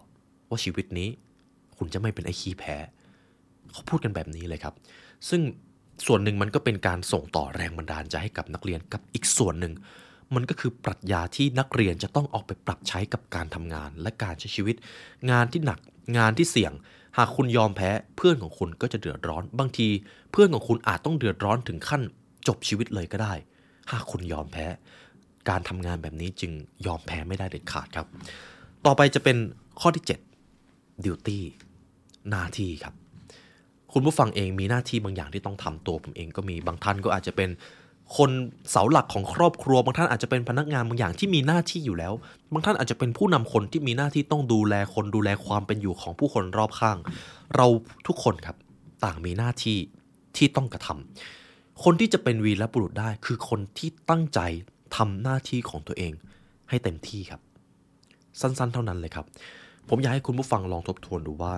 [0.50, 1.08] ว่าชีวิตนี้
[1.78, 2.76] คุณจะไม่เป็นไอ้ขี้แพ้
[3.72, 4.74] เขาพูดกันแบบนี้เลยครับ
[5.28, 5.40] ซึ่ง
[6.06, 9.72] ส่วนหนึ่งมันก็เป็นการส่งต่อแรงบันดาลใจให้กับนักเรียนกับอีกส่วนหนึ่ง
[10.34, 14.76] มันก็คือปรัชญาที่นักเรียนจะต้องออกไปปรับใช้กับการทำงาน และการใช้ชีวิต
[15.30, 15.78] งานที่หนัก
[16.18, 16.72] งานที่เสี่ยง
[17.16, 19.88] หากคุณยอมแพ้เพื่อนของคุณก็จะเดือดร้อน บางที
[20.32, 22.02] เพื่อนของคุณอาจต้องเดือดร้อนถึงขั้น
[22.48, 23.34] จบชีวิตเลยก็ได้
[23.90, 24.66] หากคุณยอมแพ้
[25.48, 26.52] การทำงานแบบนี้จึง
[26.86, 28.06] ยอมแพ้ไม่ได้เด็ดขาดครับ
[28.86, 29.36] ต่อไปจะเป็น
[29.80, 30.04] ข้อที่
[30.54, 31.38] 7 duty
[32.30, 32.94] หน้าที่ครับ
[33.92, 37.50] คุณผู้ฟังเองมีหน้าที่บางอย่างที่ต้องทำตัวผมเองก็มีบางท่านก็อาจจะเป็น
[38.16, 38.30] คน
[38.70, 42.12] เสาหลักของครอบครัว บางท่านอาจจะเป็นพนักงานบางอย่างที่มีหน้าที่อยู่แล้ว
[42.52, 46.96] บางท่านอาจจะเป็นผู้นำคนที่มีหน้าที่ต้องดูแลคนดูแลความเป็นอยู่ของผู้คนรอบข้าง
[47.56, 47.66] เรา
[48.06, 48.56] ทุกคนครับ
[49.04, 49.78] ต่างมีหน้าที่
[50.36, 54.40] ที่ต้องกระทำคนที่จะเป็นวีรบุรุษได้คือคนที่ตั้งใจ
[54.96, 56.12] ทำหน้าที่ของตัวเอง
[56.68, 57.40] ให้เต็มที่ครับ
[58.40, 59.26] สั้นๆ เท่านั้นเลยครับ
[59.88, 61.52] ผมอยากให้คุณผู้ฟังลองทบทวนดูว่า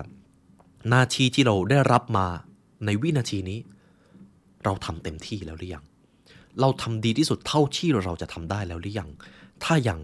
[0.89, 2.27] หน้าที่ที่เราได้รับมา
[2.85, 3.59] ในวินาทีนี้
[4.63, 5.85] เราทำเต็มที่แล้วหรือยัง
[6.61, 9.09] เราทำดีที่สุดเท่าที่เราจะทำได้แล้วหรือยัง
[9.63, 9.99] ถ้ายัง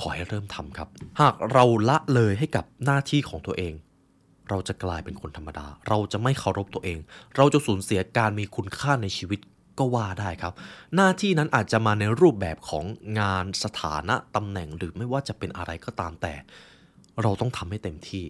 [0.00, 0.88] ขอให้เริ่มทำครับ
[1.20, 3.74] หากเราละเลยให้กับหน้าที่ของตัวเอง
[4.48, 6.98] เราจะกลายเป็นคนธรรมดา เราจะไม่เคารพตัวเอง
[7.36, 9.40] เราจะสูญเสียการมีคุณค่าในชีวิต
[9.78, 10.52] ก็ว่าได้ครับ
[10.96, 12.84] หน้าที่นั้นอาจจะมาในรูปแบบของ
[13.20, 16.34] งานสถานะตำแหน่งหรือไม่ว่าจะเป็นอะไรก็ตามแต่
[17.22, 18.24] เราต้องทำให้เต็มที่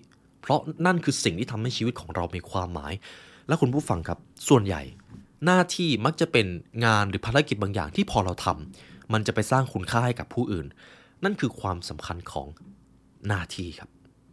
[0.46, 2.92] เพราะนั่นคือสิ่งที่ทำให้ชีวิตของเรามีความหมาย
[3.48, 4.82] และคุณผู้ฟังครับ ส่วนใหญ่
[5.44, 6.46] หน้าที่มักจะเป็น
[6.84, 10.66] งานหรือภารกิจบางอย่างที่พอเราทำมันจะไปสร้างคุณค่าให้กับผู้อื่น
[11.24, 12.46] นั่นคือความสำคัญของ
[13.28, 13.90] หน้าที่ครับ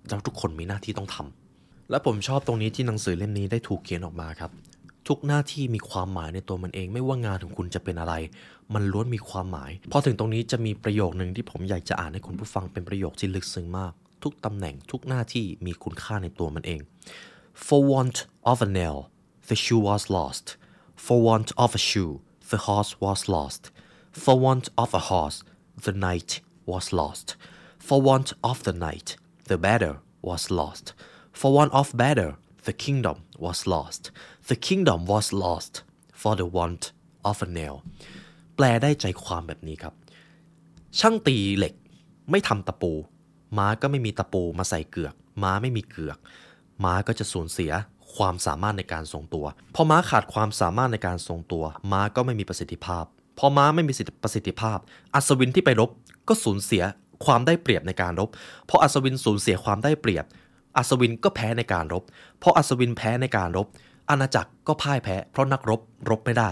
[0.10, 4.52] เราทุกคนมีหน้าที่ต้องทำและผมชอบตรงนี้ที่หนังสือเล่มนี้ได้ถูกเขียนออกมาครับ
[5.08, 8.13] ทุกหน้าที่มีความหมายในตัวมันเอง ไม่ว่างานของคุณจะเป็นอะไร
[8.73, 16.81] มันล้วนมีความหมาย พอถึงตรงนี้จะมีประโยคหนึ่งที่ผมอยากจะอ่านให้คุณผู้ฟังเป็นประโยคที่ลึกซึ้งมาก ทุกตำแหน่งทุกหน้าที่มีคุณค่าในตัวมันเอง
[17.65, 18.17] For want
[18.51, 18.99] of a nail
[19.49, 20.45] the shoe was lost
[21.05, 22.13] For want of a shoe
[22.51, 23.63] the horse was lost
[24.23, 25.38] For want of a horse
[25.86, 26.31] the knight
[26.71, 27.27] was lost
[27.88, 29.09] For want of the knight
[29.49, 30.86] the battle was lost
[31.39, 32.33] For want of battle
[32.67, 34.03] the kingdom was lost
[34.49, 35.73] The kingdom was lost
[36.21, 36.83] for the want
[37.29, 37.77] of a nail
[38.55, 39.93] แปลได้ใจความแบบนี้ครับ
[40.99, 41.73] ช่างตีเหล็ก
[42.31, 42.91] ไม่ทำตะปู
[43.58, 45.13] ม้าก็ไม่มีตะปูมาใส่เกือก
[45.44, 46.18] ม้าไม่มีเกือก
[46.84, 47.72] ม้าก็จะสูญเสีย
[48.16, 53.06] ความสามารถในการทรงตัว พอม้าขาดความสามารถในการทรงตัว ม้าก็ไม่มีประสิทธิภาพ
[53.39, 54.78] พอม้าไม่มีประสิทธิภาพ
[55.13, 55.89] อัศวินที่ไปรบ
[56.28, 56.84] ก็สูญเสีย
[57.26, 58.30] ความได้เปรียบในการรบ
[58.70, 60.26] พออัศวินสูญเสียความได้เปรียบ
[60.78, 62.04] อัศวินก็แพ้ในการรบ
[62.42, 63.68] พออัศวินแพ้ในการรบ
[64.10, 66.52] อาณาจักรก็พ่ายแพ้ เพราะนักรบรบไม่ได้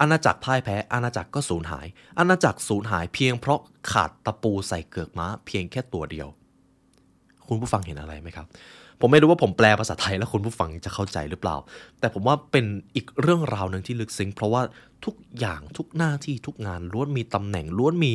[0.00, 1.86] อาณาจักรพ่ายแพ้อาณาจักรก็สูญหาย
[2.18, 3.60] อาณาจักรสูญหายเพียงเพราะ
[3.92, 6.28] ขาดตะปูใส่เกือกม้า เพียงแค่ตัวเดียว
[7.48, 8.46] คุณผู้ฟังเห็นอะไรไหมครับ
[9.00, 11.56] ผมไม่รู้ว่าผมแปลภาษาไทยแล้วคุณผู้ฟังจะเข้าใจหรือเปล่า
[12.00, 14.62] แต่ผมว่าเป็นอีกเรื่องราวหนึ่งที่ลึกซึ้งเพราะว่า
[15.04, 18.12] ทุกอย่างทุกหน้าที่ทุกงานล้วนมีตำแหน่งล้วนมี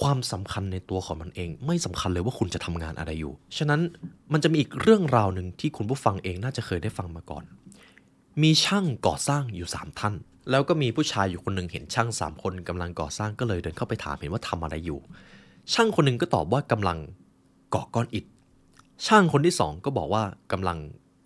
[0.00, 3.80] ความสำคัญในตัวของมันเอง ไม่สำคัญเลยว่าคุณจะทำงานอะไรอยู่ ฉะนั้น
[4.32, 7.44] มันจะมีอีกเรื่องราวหนึ่งที่คุณผู้ฟังเองน่าจะเคยได้ฟังมาก่อน
[8.42, 10.14] มีช่างก่อสร้างอยู่ 3 ท่าน
[10.50, 15.00] แล้วก็มีผู้ชายอยู่คนหนึ่งเห็นช่าง3คนกำลังก่อสร้างก็เลยเดินเข้าไปถามเห็นว่าทำอะไรอยู่
[15.74, 16.98] ช่างคนหนึ่งก็ตอบว่ากำลัง
[17.74, 18.24] ก่อก้อนอิฐ
[19.06, 20.78] ช่างคนที่สองก็บอกว่ากำลัง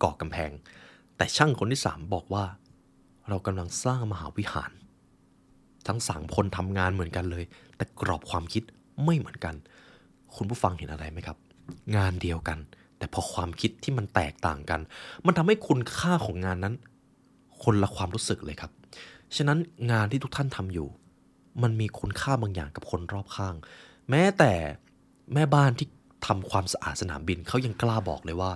[0.03, 0.51] ก่อกำแพง
[1.17, 2.45] แต่ช่างคนที่สามบอกว่า
[3.29, 4.71] เรากำลังสร้างมหาวิหาร
[5.87, 7.43] ทั้งสามคนทำงานเหมือนกันเลย
[7.77, 8.63] แต่กรอบความคิด
[9.05, 9.55] ไม่เหมือนกัน
[10.35, 11.37] คุณผู้ฟังเห็นอะไรไหมครับ
[11.95, 12.59] งานเดียวกัน
[12.97, 14.79] แต่พอความคิดที่มันแตกต่างกัน
[15.25, 16.75] มันทำให้คุณค่าของงานนั้น
[17.63, 18.71] คนละความรู้สึกเลยครับ
[19.37, 19.59] ฉะนั้น
[19.91, 20.87] งานที่ทุกท่านทำอยู่
[21.63, 23.55] มันมีคุณค่าบางอย่างกับคนรอบข้าง
[24.09, 24.53] แม้แต่
[25.33, 25.87] แม่บ้านที่
[26.27, 28.51] ทำความสะอาดสนามบินเขายังกล้าบอกเลยว่า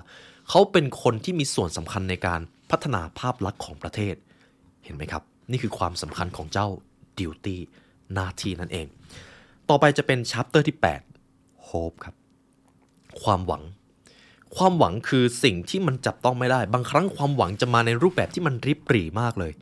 [0.49, 4.15] เขาเป็นคนที่มีส่วนสำคัญในการพัฒนาภาพลักษณ์ของประเทศ
[4.83, 6.67] เห็นไหมครับ นี่คือความสำคัญของเจ้า
[7.19, 7.59] ดิวตี้
[8.13, 8.87] หน้าที่นั่นเอง
[9.69, 10.77] ต่อไปจะเป็นชัปเตอร์ที่
[11.23, 12.15] 8 hope ครับ
[13.21, 13.63] ความหวัง
[14.55, 19.53] ความหวังคือสิ่งที่มันจับต้องไม่ได้ บางครั้งความหวังจะมาในรูปแบบที่มันริบหรี่มากเลย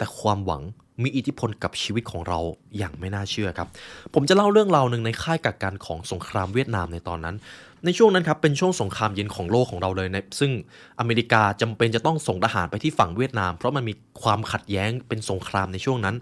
[0.00, 0.62] แต่ความหวัง
[1.02, 2.38] มีอิทธิพลกับชีวิตของเรา
[2.78, 3.68] อย่างไม่น่าเชื่อครับ
[4.14, 7.36] ผมจะเล่าเรื่องราวหนึ่งในค่ายกักกันของสงครามเวียดนามในตอนนั้น
[7.84, 10.52] ในช่วงนั้นครับเป็นช่วงสงครามเย็นของโลกของเราเลยนะซึ่ง
[11.00, 16.16] อเมริกาจำเป็นจะต้องส่งทหารไปที่ฝั่งเวียดนาม เพราะมันมีความขัดแย้งเป็นสงครามในช่วงนั้น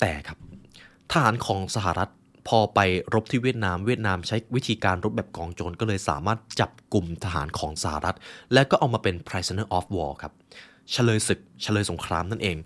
[0.00, 0.38] แต่ครับ
[1.12, 2.10] ทหารของสหรัฐ
[2.48, 2.80] พอไป
[3.14, 8.16] รบที่เวียดนาม เวียดนามใช้วิธีการรบแบบกองโจรก็เลยสามารถจับกลุ่มทหารของสหรัฐ
[8.52, 10.32] และก็เอามาเป็น prisoner of war ครับ
[10.92, 12.56] เฉลยศึกเฉลยสงครามนั่นเอง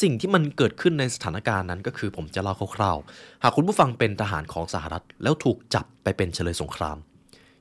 [0.00, 6.96] สิ่งที่มันเกิดขึ้นในสถานการณ์นั้นก็คือผมจะเล่าคร่าวๆ หากคุณผู้ฟังเป็นทหารของสหรัฐ แล้วถูกจับไปเป็นเฉลยสงคราม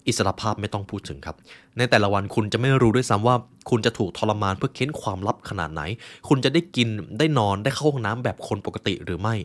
[0.08, 1.36] อิสรภาพไม่ต้องพูดถึงครับ
[1.78, 3.36] ในแต่ละวันคุณจะไม่รู้ด้วยซ้ำว่า
[3.70, 5.82] คุณจะถูกทรมานเพื่อเค้นความลับขนาดไหน
[6.30, 6.88] คุณจะได้กิน
[7.20, 9.36] ได้นอนได้เข้าห้องน้ำแบบคนปกติหรือไม่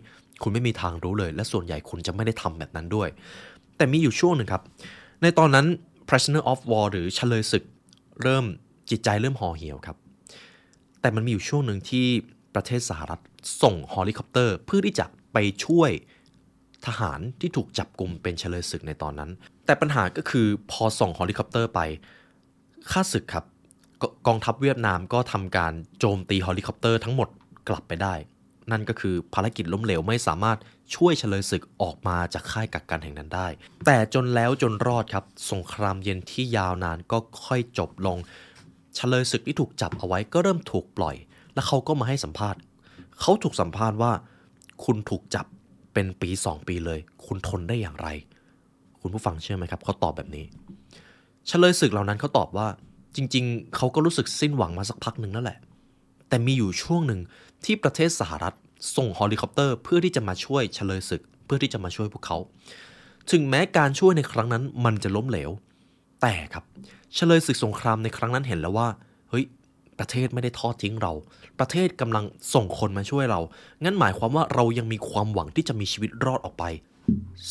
[0.42, 3.08] คุณไม่มีทางรู้เลย และส่วนใหญ่คุณจะไม่ได้ทำแบบนั้นด้วย
[3.76, 4.62] แต่มีอยู่ช่วงหนึ่งครับ
[5.22, 5.66] ในตอนนั้น
[6.08, 7.64] prisoner of war หรือเชลยศึก
[8.22, 8.44] เริ่ม
[8.90, 9.96] จิตใจเริ่มห่อเหี่ยวครับ
[11.02, 12.06] แต่มันมีอยู่ช่วงหนึ่งที่
[12.54, 13.20] ประเทศสหรัฐ
[13.62, 15.90] ส่งเฮลิคอปเตอร์ เพื่อที่จะไปช่วย
[16.86, 19.30] ทหารที่ถูกจับกลุ่มเป็นเฉลยศึกในตอนนั้น
[19.66, 21.80] แต่ปัญหาก็คือพอส่งเฮลิคอปเตอร์ไป
[22.90, 23.44] ข้าศึกครับ
[24.02, 27.28] กองทัพเวียดนามก็ทำการโจมตีเฮลิคอปเตอร์ทั้งหมด
[27.68, 28.14] กลับไปได้
[28.70, 30.58] นั่นก็คือภารกิจล้มเหลวไม่สามารถ
[30.94, 33.48] ช่วยเชลยศึกออกมาจากค่ายกักกันแห่งนั้นได้
[33.86, 38.18] แต่จนแล้วจนรอดครับ สงครามเย็นที่ยาวนานก็ค่อยจบลง
[38.96, 41.16] เฉลยศึกที่ถูกจับเอาไว้ก็เริ่มถูกปล่อย
[41.55, 42.61] แล้วเขาก็มาให้สัมภาษณ์
[43.20, 44.12] เขาถูกสัมภาษณ์ว่า
[44.85, 45.46] คุณถูกจับ
[45.92, 48.09] เป็นปี 2 ปีเลย คุณทนได้อย่างไร
[49.00, 50.44] คุณผู้ฟังเชื่อไหมครับ เขาตอบแบบนี้
[51.46, 52.66] เฉลยศึกเหล่านั้นเขาตอบว่า
[53.16, 55.59] จริง ๆ เขาก็รู้สึกสิ้นหวังมาสักพักหนึ่งแล้วแหละ
[56.28, 57.20] แต่มีอยู่ช่วงหนึ่ง
[57.64, 58.55] ที่ประเทศสหรัฐ
[58.96, 62.38] ส่งเฮลิคอปเตอร์เพื่อที่จะมาช่วยเชลยศึก เพื่อที่จะมาช่วยพวกเขา
[63.31, 65.50] ถึงแม้การช่วยในครั้งนั้นมันจะล้มเหลว
[66.22, 66.64] แต่ครับ
[67.14, 68.88] เชลยศึกสงครามในครั้งนั้นเห็นแล้วว่า
[69.30, 69.44] เฮ้ย
[69.98, 71.12] ประเทศไม่ได้ทอดทิ้งเรา
[71.58, 73.40] ประเทศกำลังส่งคนมาช่วยเรา
[73.85, 76.64] งั้นหมายความว่าเรายังมีความหวังที่จะมีชีวิตรอดออกไป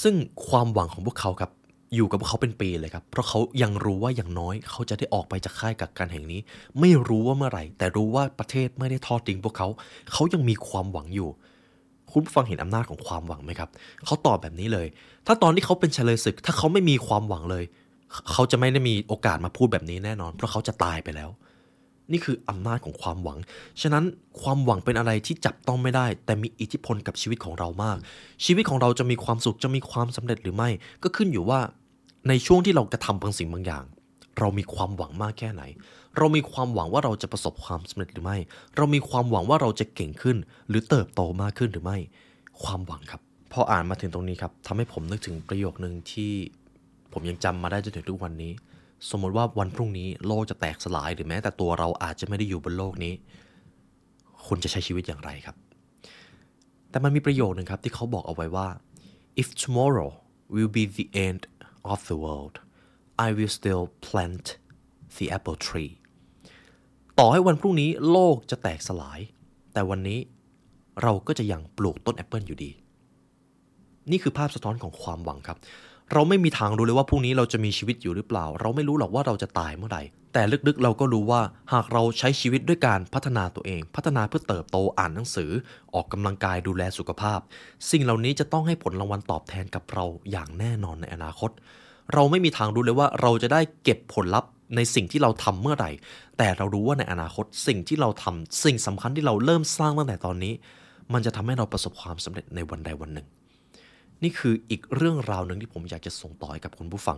[0.01, 0.15] ซึ่ง
[0.47, 1.51] ความหวังของพวกเขาครับ
[1.95, 6.39] อยู่กับพวกเขาเป็นปีเลยครับ เพราะเขายังรู้ว่าอย่างน้อยเขาจะได้ออกไปจากค่ายกักกันแห่งนี้
[6.79, 9.67] ไม่รู้ว่าเมื่อไหร่ แต่รู้ว่าประเทศไม่ได้ทอดทิ้งพวกเขา
[10.11, 11.29] เขายังมีความหวังอยู่
[12.11, 13.69] คุณผู้ฟังเห็นอำนาจของความหวังไหมครับ
[14.05, 14.87] เขาตอบแบบนี้เลย
[15.27, 17.63] ถ้าตอนที่เขาเป็นเฉลยศึก ถ้าเขาไม่มีความหวังเลย
[18.31, 21.29] เขาจะไม่ได้มีโอกาสมาพูดแบบนี้แน่นอน เพราะเขาจะตายไปแล้ว
[22.11, 23.37] นี่คืออำนาจของความหวัง
[23.81, 24.03] ฉะนั้น
[24.41, 27.97] ความหวังเป็นอะไรที่จับต้องไม่ได้ แต่มีอิทธิพลกับชีวิตของเรามาก
[28.45, 30.69] ชีวิตของเราจะมีความสุขจะมีความสำเร็จหรือไม่
[31.03, 31.59] ก็ขึ้นอยู่ว่า
[32.27, 33.83] ในช่วงที่เรากระทำบางสิ่งบางอย่าง
[34.39, 35.63] เรามีความหวังมากแค่ไหน
[36.17, 38.37] เรามีความหวังว่าเราจะประสบความสำเร็จหรือไม่
[38.77, 40.37] เรามีความหวังว่าเราจะเก่งขึ้น
[40.69, 41.97] หรือเติบโตมากขึ้นหรือไม่
[42.63, 43.21] ความหวังครับ
[43.51, 46.33] พออ่านมาถึงตรงนี้ครับทำให้ผมนึกถึงประโยคนึงที่
[47.13, 48.53] ผมยังจำมาได้จนถึงทุกวันนี้
[49.09, 53.13] สมมติว่าวันพรุ่งนี้โลกจะแตกสลายหรือแม้แต่ตัวเราอาจจะไม่ได้อยู่บนโลกนี้
[54.47, 55.55] คุณจะใช้ชีวิตอย่างไรครับ
[56.89, 58.67] แต่มันมีประโยคนึงครับที่เขาบอกเอาไว้ว่า
[59.41, 60.11] if tomorrow
[60.53, 61.41] will be the end
[61.93, 62.55] of the world
[63.25, 64.45] I will still plant
[65.17, 65.91] the apple tree
[67.19, 69.19] ต่อให้วันพรุ่งนี้โลกจะแตกสลาย
[69.73, 70.19] แต่วันนี้
[71.01, 72.71] เราก็จะยังปลูกต้นแอปเปิลอยู่ดี
[74.11, 75.57] นี่คือภาพสะท้อนของความหวังครับ
[76.13, 81.41] เราไม่มีทางรู้เลยว่าพรุ่งนี้เราจะมีชีวิตอยู่หรือเปล่า เราไม่รู้หรอกว่าเราจะตายเมื่อไหร่ แต่ลึกๆ เราก็รู้ว่า
[81.73, 85.51] หากเราใช้ชีวิตด้วยการพัฒนาตัวเอง พัฒนาเพื่อเติบโตอ่านหนังสือ
[85.93, 87.39] ออกกำลังกายดูแลสุขภาพ
[87.91, 91.51] สิ่งเหล่านี้จะต้องให้ผลรางวัลตอบแทนกับเราอย่างแน่นอนในอนาคต
[92.13, 95.91] เราไม่มีทางรู้เลยว่าเราจะได้เก็บผลลัพธ์ในสิ่งที่เราทำเมื่อไหร่
[96.37, 100.53] แต่เรารู้ว่าในอนาคตสิ่งที่เราทำสิ่งสำคัญที่เราเริ่มสร้างตั้งแต่ตอนนี้
[101.13, 103.27] มันจะทำให้เราประสบความสำเร็จในวันใดวันหนึ่ง
[104.23, 107.17] นี่คืออีกเรื่องราวหนึ่งที่ผมอยากจะส่งต่อให้กับคุณผู้ฟัง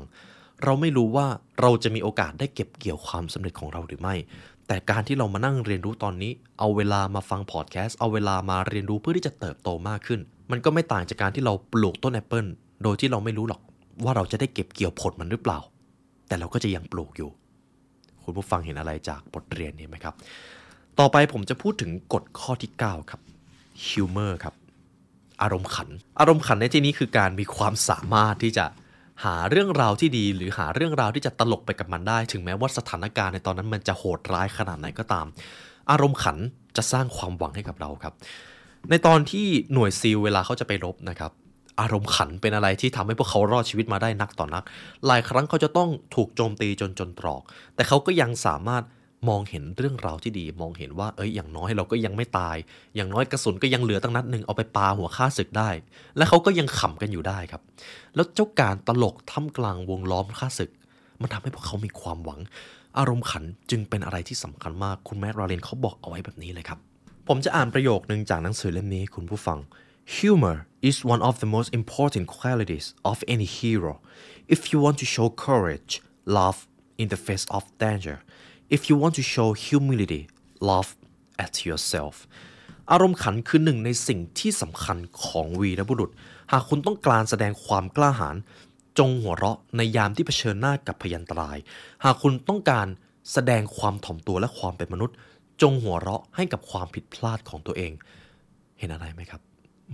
[0.63, 1.27] เราไม่รู้ว่า
[1.61, 4.15] เราจะมีโอกาสได้เก็บเกี่ยวความสำเร็จของเราหรือไม่
[4.67, 10.19] แต่การที่เรามานั่งเรียนรู้ตอนนี้ เอาเวลามาฟังพอดแคสต์ เอาเวลามาเรียนรู้เพื่อที่จะเติบโตมากขึ้น
[10.51, 12.45] มันก็ไม่ต่างจากการที่เราปลูกต้นแอปเปิล
[12.83, 13.61] โดยที่เราไม่รู้หรอก
[14.03, 15.59] ว่าเราจะได้เก็บเกี่ยวผลมันหรือเปล่า
[16.27, 17.29] แต่เราก็จะยังปลูกอยู่
[18.23, 20.13] คุณผู้ฟังเห็นอะไรจากบทเรียนนี้ไหมครับ
[20.99, 23.21] ต่อไปผมจะพูดถึงกฎข้อที่ 9 ครับ
[23.87, 24.53] humor ครับ
[25.43, 28.65] อารมณ์ขัน อารมณ์ขันในที่นี้คือการมีความสามารถที่จะ
[29.23, 35.25] หาเรื่องราวที่ดีหรือหาเรื่องราวที่จะตลกไปกับมันได้ ถึงแม้ว่าสถานการณ์ในตอนนั้นมันจะโหดร้ายขนาดไหนก็ตาม
[35.91, 36.37] อารมณ์ขัน
[36.77, 38.13] จะสร้างความหวังให้กับเราครับ
[38.89, 41.31] ในตอนที่หน่วยซีลเวลาเขาจะไปรบนะครับ
[41.81, 44.63] อารมณ์ขันเป็นอะไรที่ทำให้พวกเขารอดชีวิตมาได้นักต่อนัก
[45.05, 47.41] หลายครั้งเขาจะต้องถูกโจมตีจนจนตรอก
[47.75, 48.83] แต่เขาก็ยังสามารถ
[49.29, 52.57] มองเห็นเรื่องราวที่ดี มองเห็นว่าเอ้ยอย่างน้อยเราก็ยังไม่ตาย
[52.95, 55.69] อย่างน้อยกระสุนก็ยังเหลือตั้งนัดหนึ่งเอาไปปาหัวฆ่าศึกได้
[56.17, 57.61] และเขาก็ยังขำกันอยู่ได้ครับ
[58.15, 60.71] แล้วเจ้าการตลกท่ามกลางวงล้อมฆ่าศึก
[61.21, 62.39] มันทำให้พวกเขามีความหวัง
[62.97, 66.79] อารมณ์ขันจึงเป็นอะไรที่สำคัญมากคุณแมทราเรนเขาบอกเอาไว้แบบนี้เลยครับ
[67.27, 69.59] ผมจะอ่านประโยคนึงจากหนังสือเล่มนี้คุณผู้ฟัง
[70.17, 70.57] Humor
[70.89, 73.93] is one of the most important qualities of any hero.
[74.55, 76.67] If you want to show courage, laugh
[76.97, 78.17] in the face of danger.
[78.69, 80.29] If you want to show humility,
[80.61, 80.95] laugh
[81.37, 82.15] at yourself.
[82.91, 86.11] อารมณ์ขันคือหนึ่งในสิ่งที่สำคัญของวีรบุรุษ
[86.51, 88.35] หากคุณต้องการแสดงความกล้าหาญ
[88.99, 91.57] จงหัวเราะในยามที่เผชิญหน้ากับพยันตราย
[92.03, 92.87] หากคุณต้องการ
[93.33, 95.15] แสดงความถ่อมตัวและความเป็นมนุษย์
[95.61, 97.91] จงหัวเราะให้กับความผิดพลาดของตัวเอง
[98.79, 99.41] เห็นอะไรไหมครับ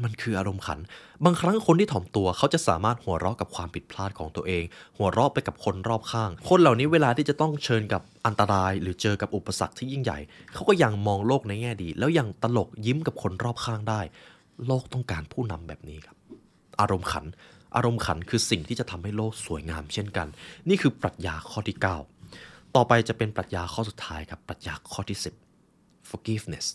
[0.04, 0.80] มันคืออารมณ์ขัน
[1.26, 4.64] บางครั้งคนที่ถ่อมตัวเขาจะสามารถหัวเราะกับความผิดพลาดของตัวเอง
[4.98, 10.20] หัวเราะไปกับคนรอบข้าง คนเหล่านี้เวลาที่จะต้องเชิญกับอันตราย หรือเจอกับอุปสรรคที่ยิ่งใหญ่
[10.54, 14.02] เขาก็ยังมองโลกในแง่ดี แล้วยังตลกยิ้มกับคนรอบข้างได้
[14.68, 16.18] โลกต้องการผู้นำแบบนี้ครับ
[16.80, 17.26] อารมณ์ขัน
[17.76, 20.28] อารมณ์ขันคือสิ่งที่จะทำให้โลกสวยงามเช่นกัน
[20.70, 21.78] นี่คือปรัชญาข้อที่
[22.26, 25.20] 9 ต่อไปจะเป็นปรัชญาข้อสุดท้ายครับ ปรัชญาข้อที่
[25.64, 26.66] 10 forgiveness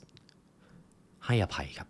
[1.27, 1.89] ให้อภัยครับ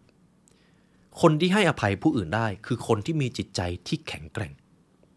[1.21, 4.53] คนที่ให้อภัยผู้อื่นได้ คือคนที่มีจิตใจที่แข็งแกร่ง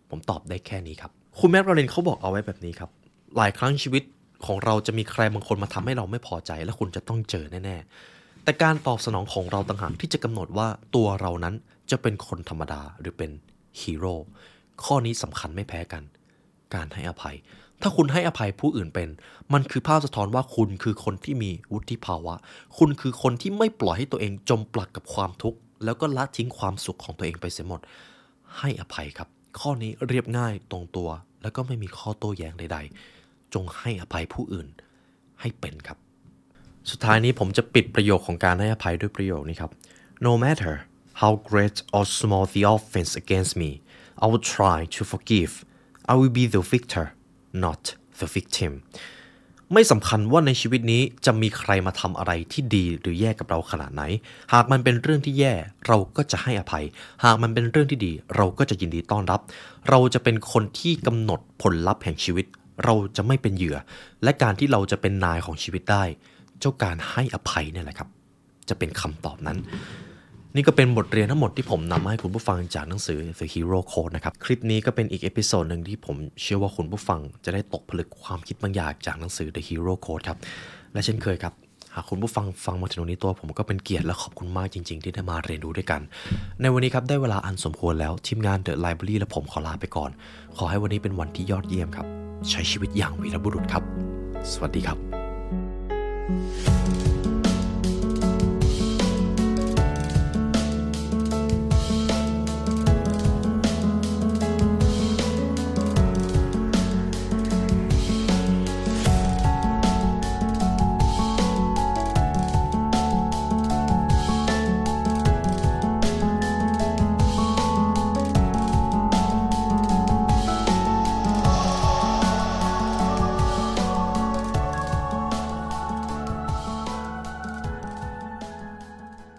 [0.10, 2.90] ผมตอบได้แค่นี้ครับ คุณแม็กราเรนเขาบอกเอาไว้แบบนี้ครับ
[3.38, 4.04] หลายครั้งชีวิต
[4.46, 11.56] ของเราจะมีใครบางคนมาทำให้เราไม่พอใจ และคุณจะต้องเจอแน่ๆ แต่การตอบสนองของเราต่างหากที่จะกำหนดว่าตัวเรานั้น
[11.92, 13.32] จะเป็นคนธรรมดาหรือเป็น
[13.82, 14.16] ฮีโร่
[14.84, 16.04] ข้อนี้สำคัญไม่แพ้กัน
[16.74, 17.36] การให้อภัย
[17.82, 19.10] ถ้าคุณให้อภัยผู้อื่นเป็น
[19.54, 22.36] มันคือภาพสะท้อนว่าคุณคือคนที่มีวุฒิภาวะ
[22.78, 27.82] คุณคือคนที่ไม่ปล่อยให้ตัวเองจมปลักกับความทุกข์ แล้วก็ละทิ้งความสุขของตัวเองไปเสียหมด
[28.58, 31.10] ให้อภัยครับ ข้อนี้เรียบง่ายตรงตัว
[31.42, 32.78] แล้วก็ไม่มีข้อโต้แย้งใด
[33.16, 34.68] ๆ จงให้อภัยผู้อื่น
[35.42, 35.98] ให้เป็นครับ
[36.90, 39.72] สุดท้ายนี้ผมจะปิดประโยคของการให้อภัยด้วยประโยคนี้ครับ
[40.28, 40.74] No matter
[41.22, 43.72] how great or small the offense against me
[44.24, 45.54] I will try to forgive
[46.12, 47.06] I will be the victor
[47.66, 47.84] not
[48.20, 48.72] the victim
[49.74, 54.04] ไม่สำคัญว่าในชีวิตนี้จะมีใครมาทำอะไรที่ดีหรือแย่กับเราขนาดไหน
[54.54, 55.54] หากมันเป็นเรื่องที่แย่
[55.88, 56.86] เราก็จะให้อภัย
[57.24, 59.42] หากมันเป็นเรื่องที่ดี เราก็จะยินดีต้อนรับ
[59.90, 62.46] เราจะเป็นคนที่กำหนดผลลัพธ์แห่งชีวิต
[62.84, 63.78] เราจะไม่เป็นเหยื่อ
[64.24, 66.04] และการที่เราจะเป็นนายของชีวิตได้
[66.60, 68.10] เจ้าการให้อภัยเนี่ยแหละครับ
[68.70, 69.58] จะเป็นคำตอบนั้น
[70.58, 80.38] นี่ก็เป็นบทเรียนทั้งหมดที่ผมนำมาให้คุณผู้ฟังจากหนังสือ The Hero Code นะครับ คลิปนี้ก็เป็นอีก episode หนึ่งที่ผมเชื่อว่าคุณผู้ฟังจะได้ตกผลึกความคิดบางอย่างจากหนังสือ The Hero Code ครับ
[80.94, 81.54] และเช่นเคยครับ
[81.96, 86.02] หากคุณผู้ฟังฟังมาถึงตรงนี้ตัวผมก็เป็นเกียรติและขอบคุณมากจริง ๆ ที่ได้มาเรียนรู้ด้วยกัน
[86.62, 90.12] ในวันนี้ครับได้เวลาอันสมควรแล้วทีมงาน The Library และผมขอลาไปก่อน
[90.58, 92.08] ขอให้วันนี้เป็นวันที่ยอดเยี่ยมครับ
[92.50, 93.84] ใช้ชีวิตอย่างวีรบุรุษครับ
[94.52, 94.98] สวัสดีครับ